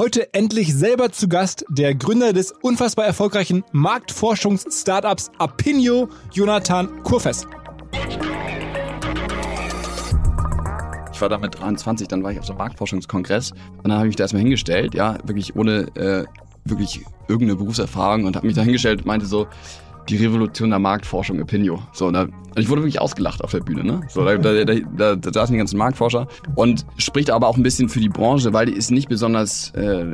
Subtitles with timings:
[0.00, 7.46] Heute endlich selber zu Gast der Gründer des unfassbar erfolgreichen Marktforschungs-Startups Apinio, Jonathan Kurfest.
[11.12, 14.06] Ich war da mit 23, dann war ich auf so einem Marktforschungskongress und dann habe
[14.06, 16.24] ich mich da erstmal hingestellt, ja, wirklich ohne äh,
[16.64, 19.48] wirklich irgendeine Berufserfahrung und habe mich da hingestellt und meinte so,
[20.10, 21.82] die Revolution der Marktforschung Opinio.
[21.92, 22.26] So, da,
[22.56, 24.00] ich wurde wirklich ausgelacht auf der Bühne, ne?
[24.08, 26.26] So, da, da, da, da, saßen die ganzen Marktforscher
[26.56, 30.12] und spricht aber auch ein bisschen für die Branche, weil die ist nicht besonders äh,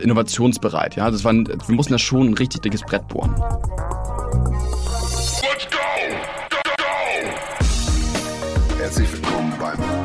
[0.00, 0.96] innovationsbereit.
[0.96, 3.34] Ja, das waren, wir mussten da schon ein richtig dickes Brett bohren.
[5.40, 5.78] Let's go!
[6.50, 6.84] Go, go!
[8.78, 10.01] Herzlich willkommen beim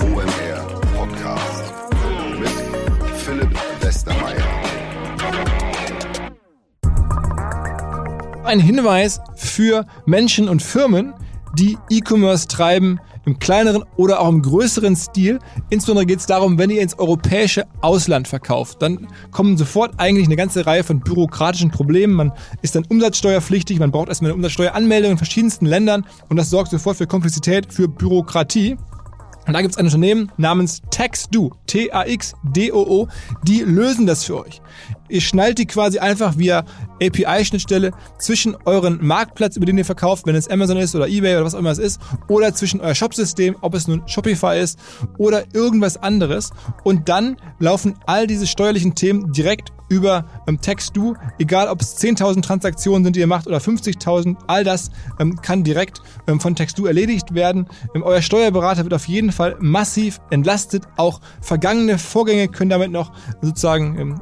[8.48, 11.14] ein Hinweis für Menschen und Firmen,
[11.58, 15.40] die E-Commerce treiben, im kleineren oder auch im größeren Stil.
[15.70, 20.38] Insbesondere geht es darum, wenn ihr ins europäische Ausland verkauft, dann kommen sofort eigentlich eine
[20.38, 22.14] ganze Reihe von bürokratischen Problemen.
[22.14, 26.72] Man ist dann umsatzsteuerpflichtig, man braucht erstmal eine Umsatzsteueranmeldung in verschiedensten Ländern und das sorgt
[26.72, 28.78] sofort für Komplexität, für Bürokratie.
[29.46, 33.08] Und da gibt es ein Unternehmen namens TaxDo, T-A-X-D-O-O,
[33.44, 34.62] die lösen das für euch.
[35.10, 36.66] Ihr schnallt die quasi einfach via
[37.02, 41.46] API-Schnittstelle zwischen euren Marktplatz, über den ihr verkauft, wenn es Amazon ist oder eBay oder
[41.46, 44.80] was auch immer es ist, oder zwischen euer Shopsystem, ob es nun Shopify ist
[45.18, 46.52] oder irgendwas anderes.
[46.84, 52.42] Und dann laufen all diese steuerlichen Themen direkt über ähm, TextDo, egal ob es 10.000
[52.42, 56.86] Transaktionen sind, die ihr macht oder 50.000, all das ähm, kann direkt ähm, von TextDo
[56.86, 57.68] erledigt werden.
[57.96, 60.84] Ähm, euer Steuerberater wird auf jeden Fall massiv entlastet.
[60.98, 64.22] Auch vergangene Vorgänge können damit noch sozusagen ähm,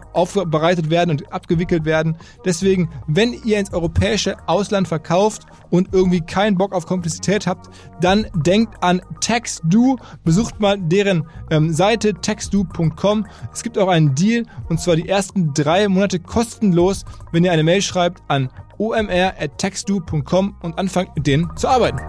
[0.75, 2.17] aufbereitet werden und abgewickelt werden.
[2.43, 7.69] Deswegen, wenn ihr ins europäische Ausland verkauft und irgendwie keinen Bock auf Komplexität habt,
[8.01, 13.25] dann denkt an TextDo, besucht mal deren ähm, Seite textdo.com.
[13.53, 17.63] Es gibt auch einen Deal und zwar die ersten drei Monate kostenlos, wenn ihr eine
[17.63, 21.99] Mail schreibt an omr.textdo.com und anfangt mit denen zu arbeiten.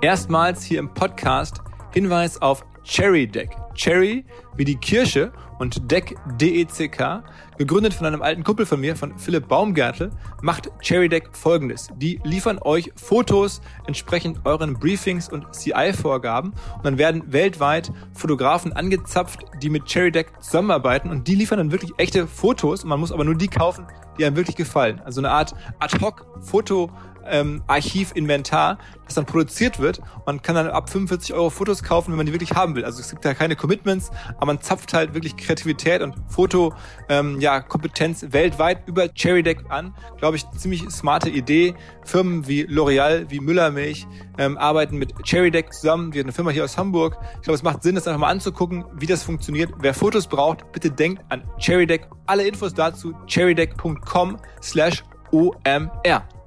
[0.00, 1.60] Erstmals hier im Podcast
[1.92, 3.50] Hinweis auf Cherry Deck.
[3.74, 4.24] Cherry
[4.56, 7.22] wie die Kirsche und Deck DECK,
[7.58, 10.10] gegründet von einem alten Kumpel von mir, von Philipp Baumgärtel,
[10.42, 11.88] macht Cherry Deck folgendes.
[11.96, 19.44] Die liefern euch Fotos entsprechend euren Briefings und CI-Vorgaben und dann werden weltweit Fotografen angezapft,
[19.62, 23.12] die mit Cherry Deck zusammenarbeiten und die liefern dann wirklich echte Fotos und man muss
[23.12, 23.86] aber nur die kaufen,
[24.18, 25.00] die einem wirklich gefallen.
[25.04, 26.90] Also eine Art Ad-Hoc-Foto-
[27.30, 30.00] ähm, Archivinventar, das dann produziert wird.
[30.26, 32.84] Man kann dann ab 45 Euro Fotos kaufen, wenn man die wirklich haben will.
[32.84, 36.74] Also es gibt da keine Commitments, aber man zapft halt wirklich Kreativität und Foto,
[37.08, 39.94] ähm, ja, Kompetenz weltweit über Cherry Deck an.
[40.18, 41.74] Glaube ich, ziemlich smarte Idee.
[42.04, 44.06] Firmen wie L'Oreal, wie Müllermilch
[44.38, 46.12] ähm, arbeiten mit Cherry Deck zusammen.
[46.12, 47.18] Wir haben eine Firma hier aus Hamburg.
[47.36, 49.72] Ich glaube, es macht Sinn, das einfach mal anzugucken, wie das funktioniert.
[49.80, 52.08] Wer Fotos braucht, bitte denkt an Cherry Deck.
[52.26, 55.02] Alle Infos dazu cherrydeck.com slash
[55.32, 56.37] OMR.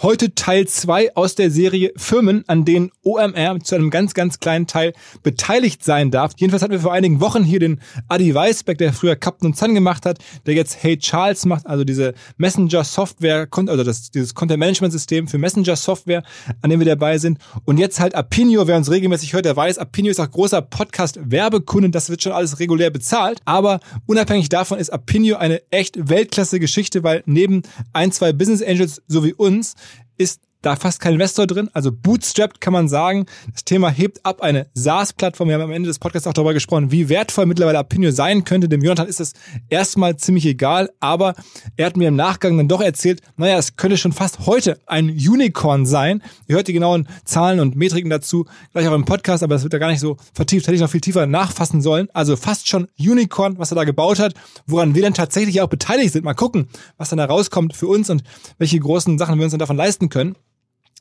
[0.00, 4.68] Heute Teil 2 aus der Serie Firmen, an denen OMR zu einem ganz, ganz kleinen
[4.68, 4.92] Teil
[5.24, 6.34] beteiligt sein darf.
[6.36, 10.06] Jedenfalls hatten wir vor einigen Wochen hier den Adi Weisberg, der früher Captain Sun gemacht
[10.06, 16.22] hat, der jetzt Hey Charles macht, also diese Messenger-Software, also das, dieses Content-Management-System für Messenger-Software,
[16.62, 17.38] an dem wir dabei sind.
[17.64, 21.90] Und jetzt halt Apinio, wer uns regelmäßig hört, der weiß, Apinio ist auch großer Podcast-Werbekunde,
[21.90, 23.40] das wird schon alles regulär bezahlt.
[23.46, 29.24] Aber unabhängig davon ist Apinio eine echt Weltklasse-Geschichte, weil neben ein, zwei Business Angels so
[29.24, 29.74] wie uns
[30.16, 31.70] ist da fast kein Investor drin.
[31.72, 33.26] Also bootstrapped kann man sagen.
[33.52, 35.48] Das Thema hebt ab eine SaaS-Plattform.
[35.48, 38.68] Wir haben am Ende des Podcasts auch darüber gesprochen, wie wertvoll mittlerweile Apinio sein könnte.
[38.68, 39.34] Dem Jonathan ist es
[39.68, 41.34] erstmal ziemlich egal, aber
[41.76, 45.10] er hat mir im Nachgang dann doch erzählt, naja, es könnte schon fast heute ein
[45.10, 46.22] Unicorn sein.
[46.48, 49.72] Ihr hört die genauen Zahlen und Metriken dazu gleich auch im Podcast, aber das wird
[49.72, 50.66] ja gar nicht so vertieft.
[50.66, 52.08] Hätte ich noch viel tiefer nachfassen sollen.
[52.12, 54.34] Also fast schon Unicorn, was er da gebaut hat,
[54.66, 56.24] woran wir dann tatsächlich auch beteiligt sind.
[56.24, 58.24] Mal gucken, was dann da rauskommt für uns und
[58.58, 60.34] welche großen Sachen wir uns dann davon leisten können.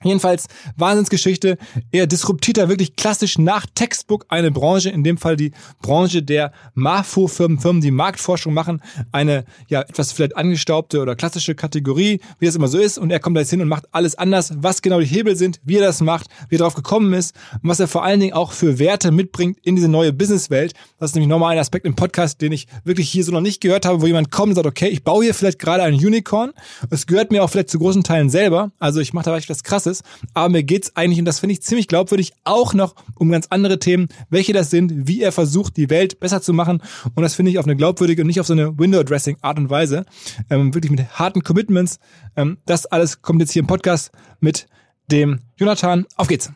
[0.04, 1.58] Jedenfalls Wahnsinnsgeschichte.
[1.92, 5.52] Er disruptiert da wirklich klassisch nach Textbook eine Branche, in dem Fall die
[5.82, 8.82] Branche der MAFO-Firmen, Firmen, die Marktforschung machen,
[9.12, 13.00] eine ja etwas vielleicht angestaubte oder klassische Kategorie, wie das immer so ist.
[13.00, 15.60] Und er kommt da jetzt hin und macht alles anders, was genau die Hebel sind,
[15.64, 18.34] wie er das macht, wie er drauf gekommen ist und was er vor allen Dingen
[18.34, 20.74] auch für Werte mitbringt in diese neue Businesswelt.
[21.00, 23.62] Das ist nämlich nochmal ein Aspekt im Podcast, den ich wirklich hier so noch nicht
[23.62, 26.52] gehört habe, wo jemand kommt und sagt, okay, ich baue hier vielleicht gerade ein Unicorn.
[26.92, 28.72] Es gehört mir auch vielleicht zu großen Teilen selber.
[28.78, 30.04] Also ich mache da vielleicht was krasses ist.
[30.34, 33.80] Aber mir geht's eigentlich, und das finde ich ziemlich glaubwürdig, auch noch um ganz andere
[33.80, 36.82] Themen, welche das sind, wie er versucht, die Welt besser zu machen.
[37.16, 40.06] Und das finde ich auf eine glaubwürdige und nicht auf so eine Window-Dressing-Art und Weise.
[40.50, 42.00] Ähm, wirklich mit harten Commitments.
[42.36, 44.68] Ähm, das alles kommt jetzt hier im Podcast mit
[45.10, 46.06] dem Jonathan.
[46.16, 46.52] Auf geht's!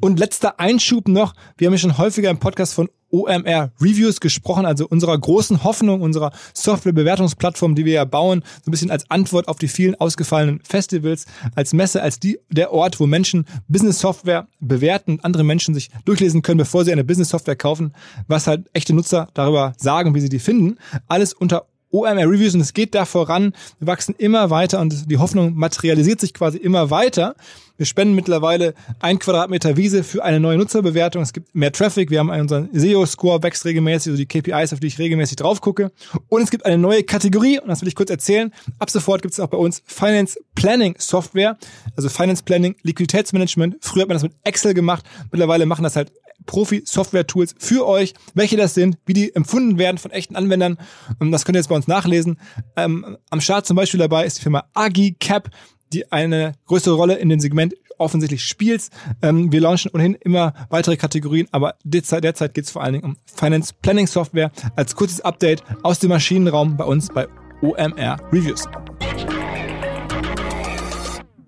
[0.00, 1.34] Und letzter Einschub noch.
[1.56, 6.00] Wir haben ja schon häufiger im Podcast von OMR Reviews gesprochen, also unserer großen Hoffnung,
[6.00, 10.60] unserer Softwarebewertungsplattform, die wir ja bauen, so ein bisschen als Antwort auf die vielen ausgefallenen
[10.64, 15.74] Festivals, als Messe, als die, der Ort, wo Menschen Business Software bewerten und andere Menschen
[15.74, 17.92] sich durchlesen können, bevor sie eine Business Software kaufen,
[18.26, 20.78] was halt echte Nutzer darüber sagen, wie sie die finden.
[21.06, 23.52] Alles unter OMR Reviews und es geht da voran.
[23.78, 27.36] Wir wachsen immer weiter und die Hoffnung materialisiert sich quasi immer weiter.
[27.76, 31.22] Wir spenden mittlerweile ein Quadratmeter Wiese für eine neue Nutzerbewertung.
[31.22, 32.08] Es gibt mehr Traffic.
[32.08, 35.90] Wir haben unseren SEO-Score wächst regelmäßig, also die KPIs, auf die ich regelmäßig drauf gucke.
[36.28, 38.52] Und es gibt eine neue Kategorie und das will ich kurz erzählen.
[38.78, 41.58] Ab sofort gibt es auch bei uns Finance Planning Software,
[41.96, 43.78] also Finance Planning, Liquiditätsmanagement.
[43.80, 45.04] Früher hat man das mit Excel gemacht.
[45.32, 46.12] Mittlerweile machen das halt
[46.46, 50.78] Profi-Software-Tools für euch, welche das sind, wie die empfunden werden von echten Anwendern.
[51.18, 52.38] Und das könnt ihr jetzt bei uns nachlesen.
[52.76, 55.50] Ähm, am Start zum Beispiel dabei ist die Firma AgiCap,
[55.92, 58.88] die eine größere Rolle in dem Segment offensichtlich spielt.
[59.22, 63.04] Ähm, wir launchen ohnehin immer weitere Kategorien, aber derzeit, derzeit geht es vor allen Dingen
[63.04, 67.28] um Finance Planning Software als kurzes Update aus dem Maschinenraum bei uns bei
[67.62, 68.64] OMR Reviews.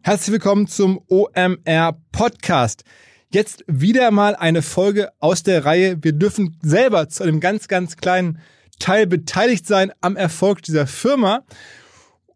[0.02, 2.84] Herzlich willkommen zum OMR Podcast.
[3.28, 5.98] Jetzt wieder mal eine Folge aus der Reihe.
[6.00, 8.38] Wir dürfen selber zu einem ganz, ganz kleinen
[8.78, 11.42] Teil beteiligt sein am Erfolg dieser Firma.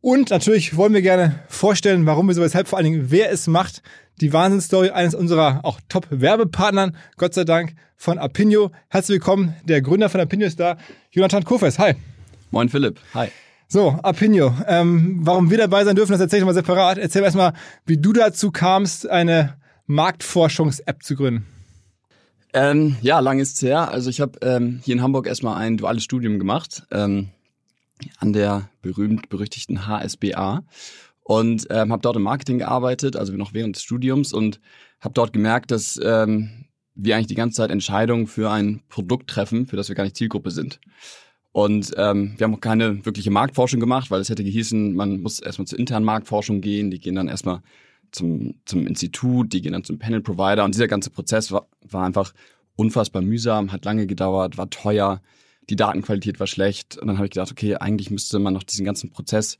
[0.02, 3.47] Und natürlich wollen wir gerne vorstellen, warum wir so weshalb, vor allen Dingen, wer es
[3.47, 3.82] macht.
[4.23, 8.70] Die Wahnsinnsstory eines unserer auch Top-Werbepartnern, Gott sei Dank, von Apinio.
[8.88, 10.79] Herzlich willkommen, der Gründer von Apinio ist da,
[11.11, 11.79] Jonathan Kofes.
[11.79, 11.94] Hi.
[12.50, 12.99] Moin Philipp.
[13.12, 13.29] Hi.
[13.69, 14.55] So, Apinio.
[14.67, 16.97] Ähm, warum wir dabei sein dürfen, das erzähle ich mal separat.
[16.97, 17.52] Erzähl erstmal,
[17.85, 21.47] wie du dazu kamst, eine Marktforschungs-App zu gründen?
[22.55, 23.91] Ähm, ja, lang ist es her.
[23.91, 27.29] Also ich habe ähm, hier in Hamburg erstmal ein duales Studium gemacht ähm,
[28.19, 30.62] an der berühmt-berüchtigten HSBA
[31.23, 34.61] und ähm, habe dort im Marketing gearbeitet, also noch während des Studiums und
[35.00, 39.67] habe dort gemerkt, dass ähm, wir eigentlich die ganze Zeit Entscheidungen für ein Produkt treffen,
[39.67, 40.81] für das wir gar nicht Zielgruppe sind.
[41.52, 45.41] Und ähm, wir haben auch keine wirkliche Marktforschung gemacht, weil es hätte gehießen, man muss
[45.41, 46.91] erstmal zur internen Marktforschung gehen.
[46.91, 47.62] Die gehen dann erstmal
[48.12, 52.05] zum, zum Institut, die gehen dann zum Panel Provider und dieser ganze Prozess war, war
[52.05, 52.32] einfach
[52.76, 55.20] unfassbar mühsam, hat lange gedauert, war teuer,
[55.70, 58.84] die Datenqualität war schlecht und dann habe ich gedacht, okay, eigentlich müsste man noch diesen
[58.84, 59.56] ganzen Prozess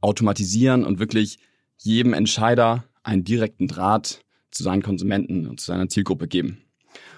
[0.00, 1.38] automatisieren und wirklich
[1.76, 6.58] jedem Entscheider einen direkten Draht zu seinen Konsumenten und zu seiner Zielgruppe geben.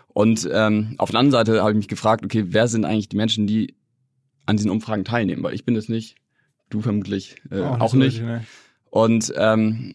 [0.08, 3.16] Und ähm, auf der anderen Seite habe ich mich gefragt, okay, wer sind eigentlich die
[3.16, 3.76] Menschen, die
[4.46, 5.42] an diesen Umfragen teilnehmen?
[5.42, 6.16] Weil ich bin es nicht,
[6.70, 8.20] du vermutlich äh, auch, auch nicht.
[8.20, 8.44] Richtig, ne?
[8.90, 9.94] Und ähm,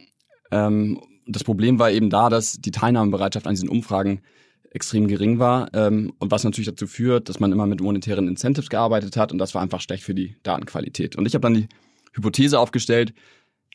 [0.51, 4.21] ähm, das Problem war eben da, dass die Teilnahmebereitschaft an diesen Umfragen
[4.75, 8.69] extrem gering war ähm, und was natürlich dazu führt, dass man immer mit monetären Incentives
[8.69, 11.15] gearbeitet hat und das war einfach schlecht für die Datenqualität.
[11.15, 11.67] Und ich habe dann die
[12.13, 13.13] Hypothese aufgestellt,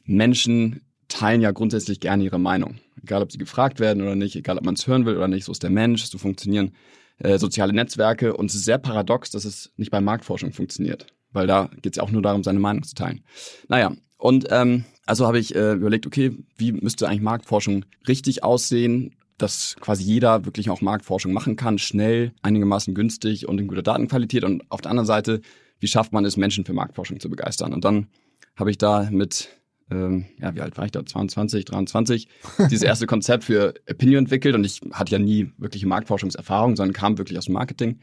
[0.04, 2.78] Menschen teilen ja grundsätzlich gerne ihre Meinung.
[3.02, 5.44] Egal, ob sie gefragt werden oder nicht, egal, ob man es hören will oder nicht,
[5.44, 6.72] so ist der Mensch, so funktionieren
[7.18, 11.46] äh, soziale Netzwerke und es ist sehr paradox, dass es nicht bei Marktforschung funktioniert, weil
[11.46, 13.22] da geht es ja auch nur darum, seine Meinung zu teilen.
[13.68, 19.16] Naja, und ähm, also habe ich äh, überlegt, okay, wie müsste eigentlich Marktforschung richtig aussehen,
[19.42, 24.44] dass quasi jeder wirklich auch Marktforschung machen kann, schnell, einigermaßen günstig und in guter Datenqualität.
[24.44, 25.40] Und auf der anderen Seite,
[25.78, 27.72] wie schafft man es, Menschen für Marktforschung zu begeistern?
[27.72, 28.08] Und dann
[28.56, 29.48] habe ich da mit,
[29.90, 31.04] ähm, ja, wie alt war ich da?
[31.04, 32.28] 22, 23,
[32.70, 34.54] dieses erste Konzept für Opinion entwickelt.
[34.54, 38.00] Und ich hatte ja nie wirkliche Marktforschungserfahrung, sondern kam wirklich aus dem Marketing.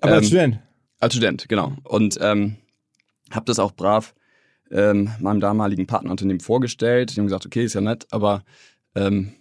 [0.00, 0.58] Aber als ähm, Student?
[1.00, 1.76] Als Student, genau.
[1.84, 2.56] Und ähm,
[3.30, 4.14] habe das auch brav
[4.70, 7.14] ähm, meinem damaligen Partnerunternehmen vorgestellt.
[7.14, 8.44] Die haben gesagt, okay, ist ja nett, aber
[8.94, 9.32] ähm,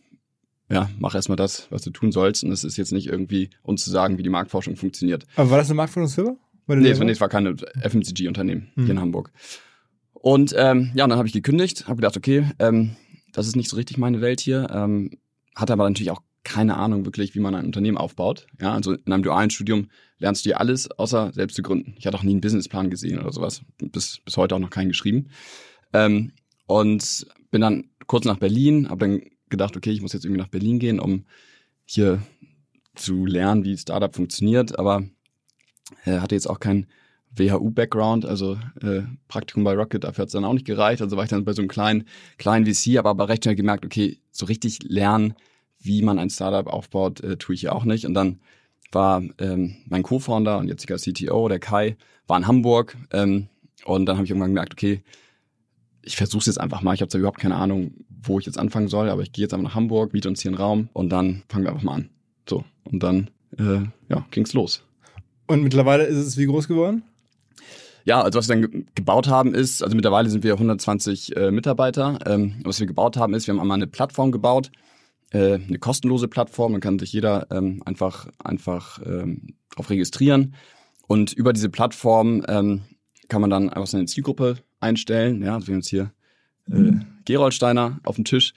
[0.70, 2.44] ja, mach erstmal das, was du tun sollst.
[2.44, 5.26] Und es ist jetzt nicht irgendwie uns zu sagen, wie die Marktforschung funktioniert.
[5.36, 6.36] Aber war das eine Marktforschungsfirma?
[6.68, 8.86] Nee, es war, nee, es war keine FMCG-Unternehmen hm.
[8.86, 9.32] hier in Hamburg.
[10.14, 12.98] Und ähm, ja, und dann habe ich gekündigt, habe gedacht, okay, ähm,
[13.32, 14.68] das ist nicht so richtig meine Welt hier.
[14.74, 15.12] Ähm,
[15.56, 18.48] hatte aber natürlich auch keine Ahnung wirklich, wie man ein Unternehmen aufbaut.
[18.60, 21.96] Ja, also in einem dualen Studium lernst du dir alles, außer selbst zu gründen.
[21.98, 23.62] Ich hatte auch nie einen Businessplan gesehen oder sowas.
[23.78, 25.30] Bis, bis heute auch noch keinen geschrieben.
[25.94, 26.32] Ähm,
[26.66, 30.50] und bin dann kurz nach Berlin, habe dann gedacht, okay, ich muss jetzt irgendwie nach
[30.50, 31.26] Berlin gehen, um
[31.86, 32.22] hier
[32.96, 35.04] zu lernen, wie Startup funktioniert, aber
[36.06, 36.88] äh, hatte jetzt auch keinen
[37.36, 41.02] WHU-Background, also äh, Praktikum bei Rocket, dafür hat es dann auch nicht gereicht.
[41.02, 42.06] Also war ich dann bei so einem kleinen,
[42.38, 45.36] kleinen VC, aber, aber recht schnell gemerkt, okay, so richtig lernen
[45.80, 48.06] wie man ein Startup aufbaut, äh, tue ich ja auch nicht.
[48.06, 48.40] Und dann
[48.92, 52.98] war ähm, mein Co-Founder und jetziger CTO, der Kai, war in Hamburg.
[53.12, 53.48] Ähm,
[53.86, 55.04] und dann habe ich irgendwann gemerkt, okay,
[56.02, 56.94] ich versuche es jetzt einfach mal.
[56.94, 59.54] Ich habe zwar überhaupt keine Ahnung, wo ich jetzt anfangen soll, aber ich gehe jetzt
[59.54, 62.10] einfach nach Hamburg, miete uns hier einen Raum und dann fangen wir einfach mal an.
[62.48, 64.84] So, und dann äh, ja, ging's los.
[65.48, 67.04] Und mittlerweile ist es wie groß geworden?
[68.04, 72.20] Ja, also was wir dann gebaut haben ist, also mittlerweile sind wir 120 äh, Mitarbeiter.
[72.26, 74.72] Ähm, was wir gebaut haben ist, wir haben einmal eine Plattform gebaut,
[75.32, 80.56] äh, eine kostenlose Plattform, dann kann sich jeder ähm, einfach, einfach ähm, darauf registrieren.
[81.08, 82.84] Und über diese Plattform ähm,
[83.28, 85.42] kann man dann einfach seine Zielgruppe einstellen.
[85.42, 86.12] Ja, also wir haben jetzt hier
[86.72, 86.94] äh,
[87.26, 88.54] Geroldsteiner auf dem Tisch.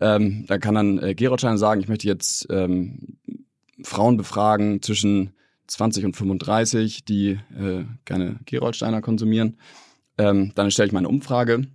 [0.00, 3.18] Ähm, da kann dann äh, Geroldsteiner sagen, ich möchte jetzt ähm,
[3.82, 5.30] Frauen befragen zwischen
[5.66, 9.56] 20 und 35, die äh, gerne Geroldsteiner konsumieren.
[10.18, 11.66] Ähm, dann stelle ich meine Umfrage.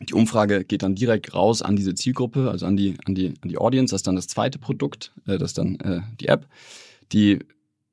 [0.00, 3.48] Die Umfrage geht dann direkt raus an diese Zielgruppe, also an die, an die, an
[3.48, 3.92] die Audience.
[3.92, 6.48] Das ist dann das zweite Produkt, äh, das ist dann äh, die App.
[7.12, 7.40] Die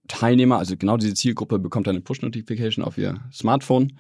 [0.10, 3.94] Teilnehmer, also genau diese Zielgruppe, bekommt dann eine Push-Notification auf ihr Smartphone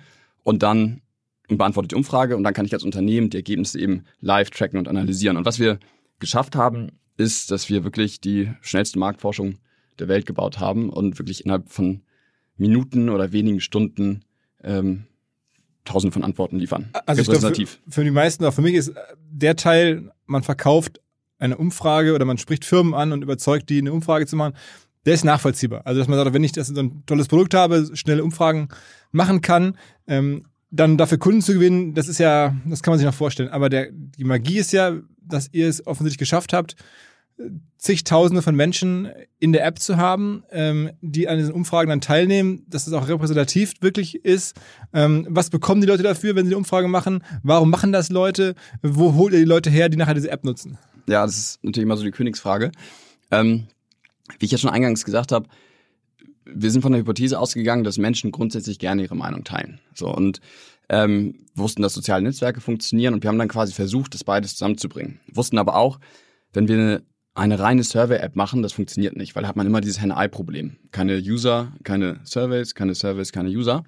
[0.43, 1.01] und dann
[1.47, 4.87] beantwortet die Umfrage und dann kann ich als Unternehmen die Ergebnisse eben live tracken und
[4.87, 5.37] analysieren.
[5.37, 5.79] Und was wir
[6.19, 9.57] geschafft haben, ist, dass wir wirklich die schnellste Marktforschung
[9.99, 12.01] der Welt gebaut haben und wirklich innerhalb von
[12.57, 14.23] Minuten oder wenigen Stunden
[14.63, 15.05] ähm,
[15.85, 16.89] tausend von Antworten liefern.
[17.05, 17.79] Also repräsentativ.
[17.81, 18.93] Glaub, für, für die meisten, auch für mich ist
[19.31, 21.01] der Teil, man verkauft
[21.39, 24.55] eine Umfrage oder man spricht Firmen an und überzeugt die, eine Umfrage zu machen,
[25.05, 25.81] der ist nachvollziehbar.
[25.85, 28.69] Also dass man sagt, wenn ich das so ein tolles Produkt habe, schnelle Umfragen
[29.11, 29.77] machen kann,
[30.07, 33.49] ähm, dann dafür Kunden zu gewinnen, das ist ja, das kann man sich noch vorstellen.
[33.49, 36.75] Aber der, die Magie ist ja, dass ihr es offensichtlich geschafft habt,
[37.77, 42.65] zigtausende von Menschen in der App zu haben, ähm, die an diesen Umfragen dann teilnehmen,
[42.67, 44.55] dass es auch repräsentativ wirklich ist.
[44.93, 47.23] Ähm, was bekommen die Leute dafür, wenn sie die Umfrage machen?
[47.41, 48.55] Warum machen das Leute?
[48.81, 50.77] Wo holt ihr die Leute her, die nachher diese App nutzen?
[51.07, 52.71] Ja, das ist natürlich immer so die Königsfrage.
[53.31, 53.67] Ähm,
[54.37, 55.47] wie ich ja schon eingangs gesagt habe,
[56.45, 59.79] wir sind von der Hypothese ausgegangen, dass Menschen grundsätzlich gerne ihre Meinung teilen.
[59.93, 60.41] So und
[60.89, 65.19] ähm, wussten, dass soziale Netzwerke funktionieren und wir haben dann quasi versucht, das beides zusammenzubringen.
[65.31, 65.99] Wussten aber auch,
[66.53, 67.03] wenn wir eine,
[67.35, 70.77] eine reine Survey-App machen, das funktioniert nicht, weil hat man immer dieses Henne-Ei-Problem.
[70.91, 73.83] Keine User, keine Surveys, keine Surveys, keine User.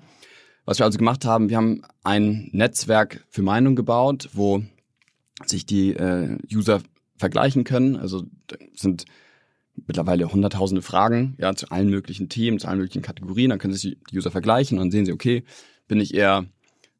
[0.65, 4.61] Was wir also gemacht haben, wir haben ein Netzwerk für Meinung gebaut, wo
[5.45, 6.81] sich die äh, User
[7.17, 7.95] vergleichen können.
[7.95, 8.25] Also
[8.75, 9.05] sind
[9.87, 13.49] mittlerweile hunderttausende Fragen, ja, zu allen möglichen Themen, zu allen möglichen Kategorien.
[13.49, 15.43] Dann können sich die User vergleichen und dann sehen sie, okay,
[15.87, 16.45] bin ich eher,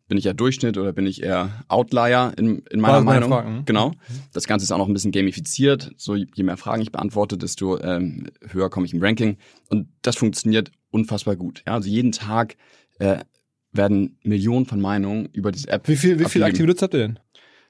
[0.08, 3.30] bin ich eher Durchschnitt oder bin ich eher Outlier in, in meiner Meinung?
[3.30, 3.64] Fragen.
[3.66, 3.94] Genau.
[4.34, 5.92] Das Ganze ist auch noch ein bisschen gamifiziert.
[5.98, 9.38] So, je mehr Fragen ich beantworte, desto ähm, höher komme ich im Ranking.
[9.70, 11.64] Und das funktioniert unfassbar gut.
[11.66, 12.58] Ja, also jeden Tag
[13.00, 13.20] äh,
[13.72, 15.88] werden Millionen von Meinungen über diese App.
[15.88, 17.20] Wie viel, wie viele aktive Nutzer habt ihr denn?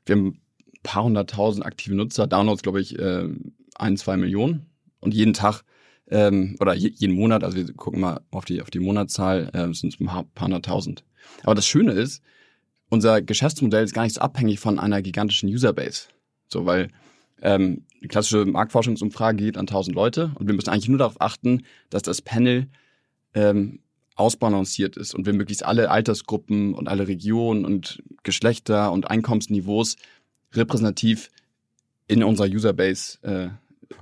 [0.05, 0.39] Wir haben ein
[0.81, 3.29] paar hunderttausend aktive Nutzer, Downloads, glaube ich, äh,
[3.75, 4.70] ein, zwei Millionen
[5.01, 5.63] und jeden Tag
[6.09, 9.73] ähm, oder je, jeden Monat, also wir gucken mal auf die, auf die Monatszahl, äh,
[9.73, 11.03] sind es ein paar, hunderttausend.
[11.43, 12.21] Aber das Schöne ist,
[12.89, 16.07] unser Geschäftsmodell ist gar nicht so abhängig von einer gigantischen Userbase.
[16.47, 16.89] So, weil
[17.41, 21.63] ähm, die klassische Marktforschungsumfrage geht an 1000 Leute und wir müssen eigentlich nur darauf achten,
[21.89, 22.67] dass das Panel
[23.33, 23.79] ähm,
[24.15, 29.95] ausbalanciert ist und wir möglichst alle Altersgruppen und alle Regionen und Geschlechter und Einkommensniveaus
[30.53, 31.31] repräsentativ
[32.07, 33.49] in unserer Userbase äh,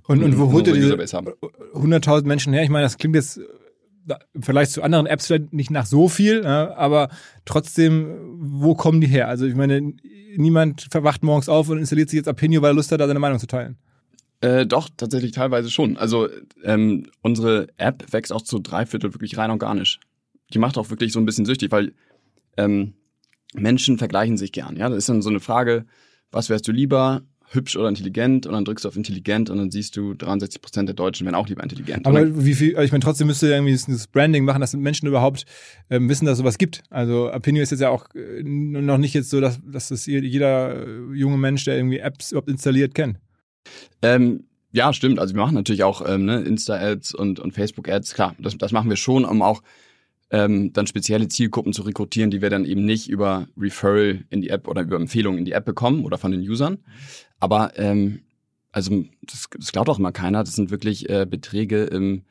[0.07, 2.63] und, und wo holt ihr diese 100.000 Menschen her?
[2.63, 6.07] Ich meine, das klingt jetzt äh, im Vergleich zu anderen Apps vielleicht nicht nach so
[6.07, 7.09] viel, ja, aber
[7.45, 9.27] trotzdem, wo kommen die her?
[9.27, 9.93] Also ich meine,
[10.35, 13.19] niemand verwacht morgens auf und installiert sich jetzt Apinio, weil er Lust hat, da seine
[13.19, 13.77] Meinung zu teilen.
[14.41, 15.97] Äh, doch, tatsächlich teilweise schon.
[15.97, 16.29] Also
[16.63, 19.99] ähm, unsere App wächst auch zu drei Viertel wirklich rein organisch.
[20.53, 21.93] Die macht auch wirklich so ein bisschen süchtig, weil
[22.57, 22.93] ähm,
[23.53, 24.77] Menschen vergleichen sich gern.
[24.77, 25.85] Ja, das ist dann so eine Frage,
[26.31, 27.23] was wärst du lieber?
[27.51, 30.87] Hübsch oder intelligent und dann drückst du auf intelligent und dann siehst du 63 Prozent
[30.87, 32.05] der Deutschen wären auch lieber intelligent.
[32.05, 35.45] Aber wie viel, ich meine, trotzdem müsste irgendwie das Branding machen, dass Menschen überhaupt
[35.89, 36.83] ähm, wissen, dass es sowas gibt.
[36.89, 40.87] Also Opinion ist jetzt ja auch äh, noch nicht jetzt so, dass, dass das jeder
[40.87, 43.17] äh, junge Mensch, der irgendwie Apps überhaupt installiert, kennt.
[44.01, 45.19] Ähm, ja, stimmt.
[45.19, 48.13] Also wir machen natürlich auch ähm, ne, Insta-Ads und, und Facebook-Ads.
[48.13, 49.63] Klar, das, das machen wir schon, um auch
[50.31, 54.49] ähm, dann spezielle Zielgruppen zu rekrutieren, die wir dann eben nicht über Referral in die
[54.49, 56.79] App oder über Empfehlungen in die App bekommen oder von den Usern.
[57.39, 58.21] Aber ähm,
[58.71, 60.43] also das, das glaubt auch immer keiner.
[60.43, 62.23] Das sind wirklich äh, Beträge im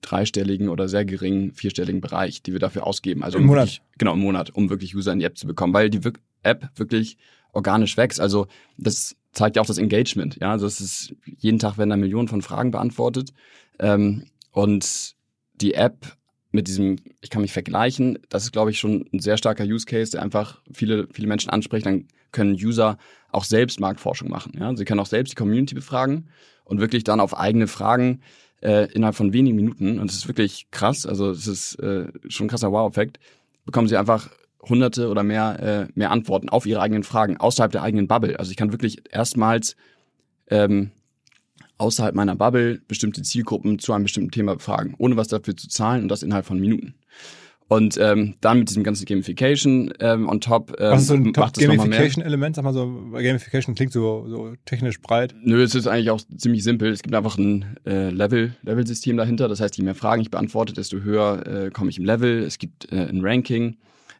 [0.00, 3.22] dreistelligen oder sehr geringen vierstelligen Bereich, die wir dafür ausgeben.
[3.22, 3.66] Also Im um Monat.
[3.66, 6.00] Wirklich, genau, im Monat, um wirklich User in die App zu bekommen, weil die
[6.42, 7.16] App wirklich
[7.52, 8.20] organisch wächst.
[8.20, 8.46] Also
[8.76, 10.36] das zeigt ja auch das Engagement.
[10.40, 13.32] Ja, also es ist jeden Tag werden da Millionen von Fragen beantwortet
[13.78, 15.14] ähm, und
[15.54, 16.16] die App
[16.54, 19.86] mit diesem, ich kann mich vergleichen, das ist, glaube ich, schon ein sehr starker Use
[19.86, 21.84] Case, der einfach viele, viele Menschen anspricht.
[21.84, 22.96] Dann können User
[23.30, 24.52] auch selbst Marktforschung machen.
[24.58, 24.74] Ja?
[24.76, 26.28] Sie können auch selbst die Community befragen
[26.64, 28.20] und wirklich dann auf eigene Fragen
[28.62, 32.46] äh, innerhalb von wenigen Minuten, und das ist wirklich krass, also es ist äh, schon
[32.46, 33.18] ein krasser Wow-Effekt,
[33.64, 34.30] bekommen sie einfach
[34.62, 38.38] hunderte oder mehr, äh, mehr Antworten auf ihre eigenen Fragen, außerhalb der eigenen Bubble.
[38.38, 39.76] Also ich kann wirklich erstmals
[40.48, 40.92] ähm,
[41.84, 46.02] außerhalb meiner Bubble bestimmte Zielgruppen zu einem bestimmten Thema befragen, ohne was dafür zu zahlen
[46.02, 46.94] und das innerhalb von Minuten.
[47.66, 51.32] Und ähm, dann mit diesem ganzen Gamification ähm, on top ähm, Was ist so ein.
[51.32, 52.56] Gamification-Element?
[52.56, 55.34] Sag mal so, Gamification klingt so, so technisch breit.
[55.42, 56.90] Nö, es ist eigentlich auch ziemlich simpel.
[56.92, 59.48] Es gibt einfach ein äh, Level, Level-System dahinter.
[59.48, 62.42] Das heißt, je mehr Fragen ich beantworte, desto höher äh, komme ich im Level.
[62.42, 63.78] Es gibt äh, ein Ranking.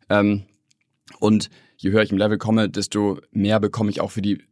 [0.08, 0.44] Ähm,
[1.20, 4.42] und je höher ich im Level komme, desto mehr bekomme ich auch für die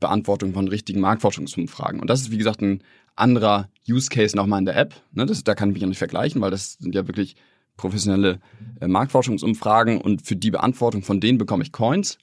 [0.00, 2.00] Beantwortung von richtigen Marktforschungsumfragen.
[2.00, 2.82] Und das ist, wie gesagt, ein
[3.14, 4.94] anderer Use Case nochmal in der App.
[5.12, 7.36] Ne, das, da kann ich mich ja nicht vergleichen, weil das sind ja wirklich
[7.76, 8.40] professionelle
[8.80, 12.18] äh, Marktforschungsumfragen und für die Beantwortung von denen bekomme ich Coins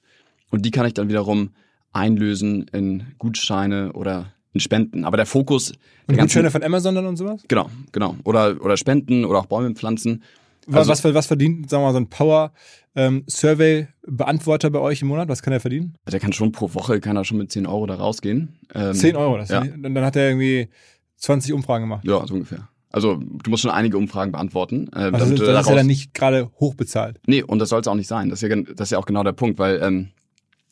[0.50, 1.52] und die kann ich dann wiederum
[1.92, 5.06] einlösen in Gutscheine oder in Spenden.
[5.06, 5.74] Aber der Fokus
[6.08, 7.44] der Und Gutscheine von Amazon dann und sowas?
[7.48, 8.16] Genau, genau.
[8.24, 10.24] Oder, oder Spenden oder auch Bäume pflanzen.
[10.68, 15.28] Was, Also- was, was verdient, sagen wir mal, so ein Power-Survey-Beantworter bei euch im Monat?
[15.30, 15.96] Was kann er verdienen?
[16.10, 18.60] Der kann schon pro Woche, kann er schon mit 10 Euro da rausgehen.
[18.74, 19.38] Ähm, 10 Euro.
[19.38, 19.62] Das ja.
[19.64, 20.70] dann, dann hat er irgendwie
[21.18, 22.06] 20 Umfragen gemacht.
[22.06, 22.70] Ja, so ungefähr.
[22.92, 24.88] Also du musst schon einige Umfragen beantworten.
[24.94, 27.20] Äh, Also damit das, das ist ja dann nicht gerade hochbezahlt.
[27.26, 28.30] Nee, und das soll es auch nicht sein.
[28.30, 30.10] Das ist, ja, das ist ja auch genau der Punkt, weil ähm,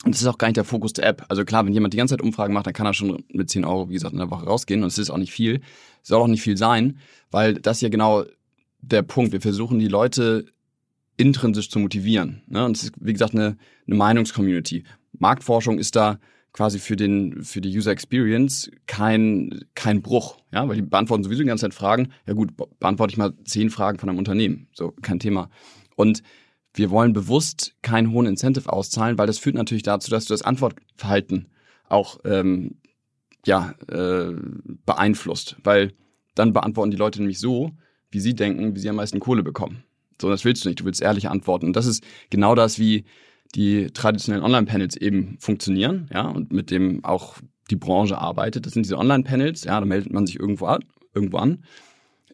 [0.03, 1.25] und das ist auch gar nicht der Fokus der App.
[1.29, 3.65] Also klar, wenn jemand die ganze Zeit Umfragen macht, dann kann er schon mit 10
[3.65, 5.62] Euro, wie gesagt, in der Woche rausgehen und es ist auch nicht viel.
[6.01, 6.98] Soll auch nicht viel sein,
[7.29, 8.24] weil das ja genau
[8.81, 9.31] der Punkt.
[9.31, 10.45] Wir versuchen die Leute
[11.17, 12.41] intrinsisch zu motivieren.
[12.47, 12.65] Ne?
[12.65, 13.57] Und es ist, wie gesagt, eine,
[13.88, 14.83] eine Meinungscommunity.
[15.13, 16.19] Marktforschung ist da
[16.53, 21.43] quasi für den für die User Experience kein kein Bruch, ja, weil die beantworten sowieso
[21.43, 22.09] die ganze Zeit Fragen.
[22.27, 25.50] Ja gut, be- beantworte ich mal zehn Fragen von einem Unternehmen, so kein Thema.
[25.95, 26.23] Und
[26.73, 30.41] wir wollen bewusst keinen hohen Incentive auszahlen, weil das führt natürlich dazu, dass du das
[30.41, 31.47] Antwortverhalten
[31.88, 32.75] auch ähm,
[33.45, 34.33] ja äh,
[34.85, 35.93] beeinflusst, weil
[36.35, 37.71] dann beantworten die Leute nämlich so,
[38.11, 39.83] wie sie denken, wie sie am meisten Kohle bekommen.
[40.21, 40.81] So, das willst du nicht.
[40.81, 41.67] Du willst ehrliche Antworten.
[41.67, 43.05] Und das ist genau das, wie
[43.55, 47.37] die traditionellen Online-Panels eben funktionieren, ja, und mit dem auch
[47.69, 48.65] die Branche arbeitet.
[48.65, 51.63] Das sind diese Online-Panels, ja, da meldet man sich irgendwo an, irgendwo an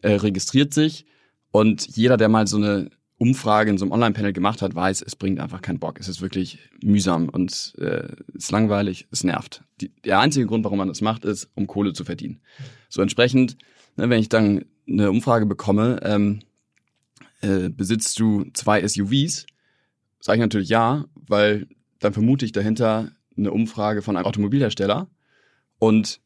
[0.02, 1.06] äh, registriert sich
[1.50, 5.16] und jeder, der mal so eine Umfrage in so einem Online-Panel gemacht hat, weiß, es
[5.16, 5.98] bringt einfach keinen Bock.
[5.98, 9.64] Es ist wirklich mühsam und äh, ist langweilig, es nervt.
[9.80, 12.40] Die, der einzige Grund, warum man das macht, ist, um Kohle zu verdienen.
[12.88, 13.56] So entsprechend,
[13.98, 16.40] ne, wenn ich dann eine Umfrage bekomme, ähm,
[17.42, 19.46] äh, besitzt du zwei SUVs,
[20.20, 21.66] sage ich natürlich ja, weil
[21.98, 25.08] dann vermute ich dahinter eine Umfrage von einem Automobilhersteller
[25.78, 26.20] und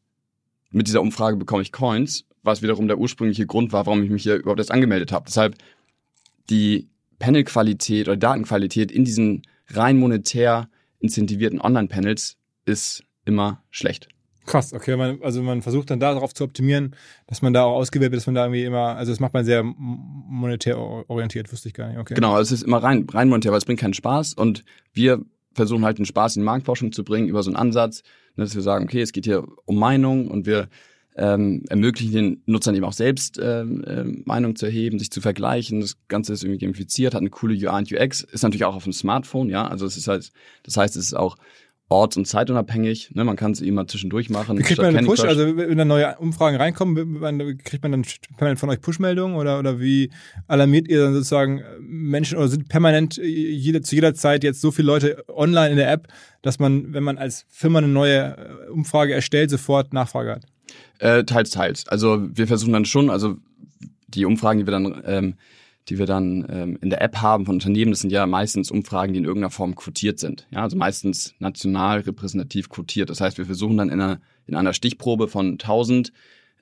[0.71, 4.23] mit dieser Umfrage bekomme ich Coins, was wiederum der ursprüngliche Grund war, warum ich mich
[4.23, 5.25] hier überhaupt erst angemeldet habe.
[5.27, 5.55] Deshalb
[6.49, 14.09] die Panelqualität oder Datenqualität in diesen rein monetär incentivierten Online-Panels ist immer schlecht.
[14.45, 14.95] Krass, okay.
[14.97, 16.95] Man, also man versucht dann darauf zu optimieren,
[17.27, 19.45] dass man da auch ausgewählt wird, dass man da irgendwie immer, also das macht man
[19.45, 21.97] sehr monetär or- orientiert, wusste ich gar nicht.
[21.97, 22.13] Okay.
[22.13, 25.85] Genau, es ist immer rein, rein monetär, weil es bringt keinen Spaß und wir versuchen
[25.85, 28.03] halt den Spaß in die Marktforschung zu bringen über so einen Ansatz,
[28.35, 30.67] ne, dass wir sagen, okay, es geht hier um Meinung und wir
[31.15, 35.79] ähm, ermöglichen den Nutzern eben auch selbst ähm, ähm, Meinung zu erheben, sich zu vergleichen.
[35.79, 38.83] Das Ganze ist irgendwie gamifiziert, hat eine coole UI und UX, ist natürlich auch auf
[38.83, 39.67] dem Smartphone, ja.
[39.67, 40.31] Also es ist halt,
[40.63, 41.37] das heißt, es ist auch
[41.93, 43.11] orts- und zeitunabhängig.
[43.13, 43.23] Ne?
[43.23, 44.57] Man kann es mal zwischendurch machen.
[44.59, 45.19] Kriegt man einen Push?
[45.19, 45.29] Crush.
[45.29, 48.05] Also wenn da neue Umfragen reinkommen, kriegt man dann
[48.37, 50.11] permanent von euch Pushmeldungen oder, oder wie
[50.47, 54.87] alarmiert ihr dann sozusagen Menschen oder sind permanent jede, zu jeder Zeit jetzt so viele
[54.87, 56.07] Leute online in der App,
[56.41, 60.43] dass man, wenn man als Firma eine neue äh, Umfrage erstellt, sofort Nachfrage hat?
[60.99, 61.87] Äh, teils, teils.
[61.87, 63.37] Also wir versuchen dann schon, also
[64.07, 65.33] die Umfragen, die wir dann, ähm,
[65.89, 69.13] die wir dann ähm, in der App haben von Unternehmen, das sind ja meistens Umfragen,
[69.13, 70.47] die in irgendeiner Form quotiert sind.
[70.51, 73.09] Ja, also meistens national repräsentativ quotiert.
[73.09, 76.13] Das heißt, wir versuchen dann in einer, in einer Stichprobe von 1000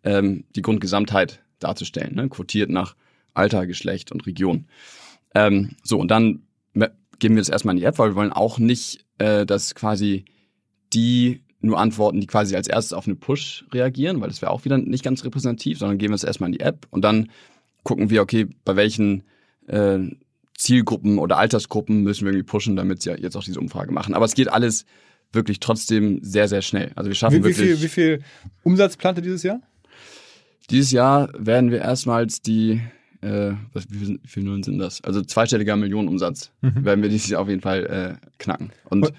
[0.04, 2.30] ähm, die Grundgesamtheit darzustellen, ne?
[2.30, 2.96] quotiert nach
[3.34, 4.66] Alter, Geschlecht und Region.
[5.36, 6.44] Ähm, so, und dann
[7.22, 10.26] geben wir das erstmal in die App, weil wir wollen auch nicht, äh, dass quasi
[10.92, 14.66] die nur antworten, die quasi als erstes auf eine Push reagieren, weil das wäre auch
[14.66, 17.30] wieder nicht ganz repräsentativ, sondern geben wir es erstmal in die App und dann
[17.84, 19.24] gucken wir, okay, bei welchen
[19.68, 20.00] äh,
[20.58, 24.14] Zielgruppen oder Altersgruppen müssen wir irgendwie pushen, damit sie jetzt auch diese Umfrage machen.
[24.14, 24.86] Aber es geht alles
[25.34, 26.92] wirklich trotzdem sehr, sehr schnell.
[26.96, 27.78] Also wir schaffen Wie, wie, wirklich.
[27.80, 28.24] viel, wie viel
[28.64, 29.60] Umsatz plant ihr dieses Jahr?
[30.70, 32.82] Dieses Jahr werden wir erstmals die,
[33.22, 35.04] äh, was, wie, viel, wie viele Nullen sind das?
[35.04, 36.86] Also zweistelliger Millionenumsatz Mhm.
[36.86, 37.86] werden wir dieses Jahr auf jeden Fall
[38.22, 38.72] äh, knacken.
[38.90, 39.14] Und Und-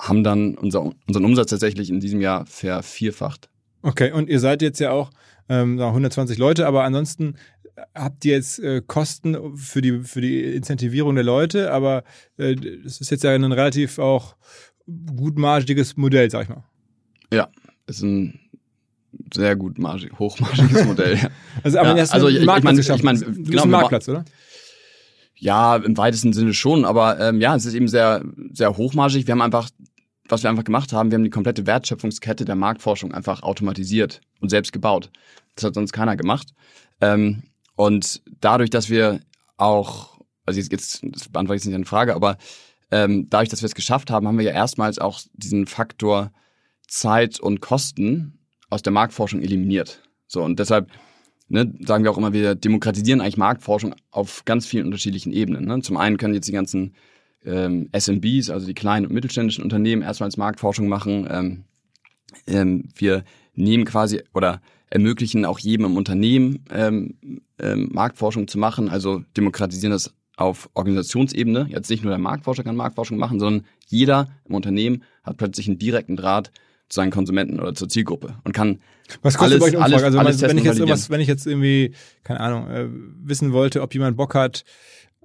[0.00, 3.48] haben dann unser, unseren Umsatz tatsächlich in diesem Jahr vervierfacht.
[3.82, 5.10] Okay, und ihr seid jetzt ja auch
[5.48, 7.34] ähm, sagen wir 120 Leute, aber ansonsten
[7.94, 12.04] habt ihr jetzt äh, Kosten für die für die Incentivierung der Leute, aber
[12.36, 14.36] äh, das ist jetzt ja ein relativ auch
[15.16, 16.64] gutmargiges Modell, sag ich mal.
[17.32, 17.48] Ja,
[17.86, 18.40] ist ein
[19.34, 21.18] sehr gut margig, hochmargiges Modell.
[21.62, 22.98] Also, aber Ja, erst also ich- ich Marktplatz mein- geschaffen.
[23.00, 24.24] ich mein, genau, Marktplatz, oder?
[25.34, 29.26] Ja, im weitesten Sinne schon, aber ähm, ja, es ist eben sehr, sehr hochmargig.
[29.26, 29.70] Wir haben einfach,
[30.28, 34.48] was wir einfach gemacht haben, wir haben die komplette Wertschöpfungskette der Marktforschung einfach automatisiert und
[34.50, 35.10] selbst gebaut.
[35.56, 36.54] Das hat sonst keiner gemacht.
[37.00, 37.42] Ähm,
[37.78, 39.20] und dadurch, dass wir
[39.56, 42.38] auch also jetzt, jetzt beantworte ich jetzt nicht eine Frage, aber
[42.90, 46.32] ähm, dadurch, dass wir es geschafft haben, haben wir ja erstmals auch diesen Faktor
[46.88, 48.38] Zeit und Kosten
[48.70, 50.02] aus der Marktforschung eliminiert.
[50.26, 50.90] So, und deshalb
[51.48, 55.66] ne, sagen wir auch immer, wir demokratisieren eigentlich Marktforschung auf ganz vielen unterschiedlichen Ebenen.
[55.66, 55.80] Ne?
[55.82, 56.94] Zum einen können jetzt die ganzen
[57.44, 61.28] ähm, SMBs, also die kleinen und mittelständischen Unternehmen, erstmals Marktforschung machen.
[61.30, 61.64] Ähm,
[62.46, 63.22] ähm, wir
[63.58, 67.14] nehmen quasi oder ermöglichen auch jedem im Unternehmen ähm,
[67.58, 71.66] ähm, Marktforschung zu machen, also demokratisieren das auf Organisationsebene.
[71.68, 75.78] Jetzt nicht nur der Marktforscher kann Marktforschung machen, sondern jeder im Unternehmen hat plötzlich einen
[75.78, 76.52] direkten Draht
[76.88, 78.78] zu seinen Konsumenten oder zur Zielgruppe und kann
[79.20, 80.18] Was kostet alles, bei euch eine alles, Umfrage?
[80.18, 81.92] Also alles wenn ich jetzt irgendwas, wenn ich jetzt irgendwie,
[82.24, 82.86] keine Ahnung, äh,
[83.24, 84.64] wissen wollte, ob jemand Bock hat,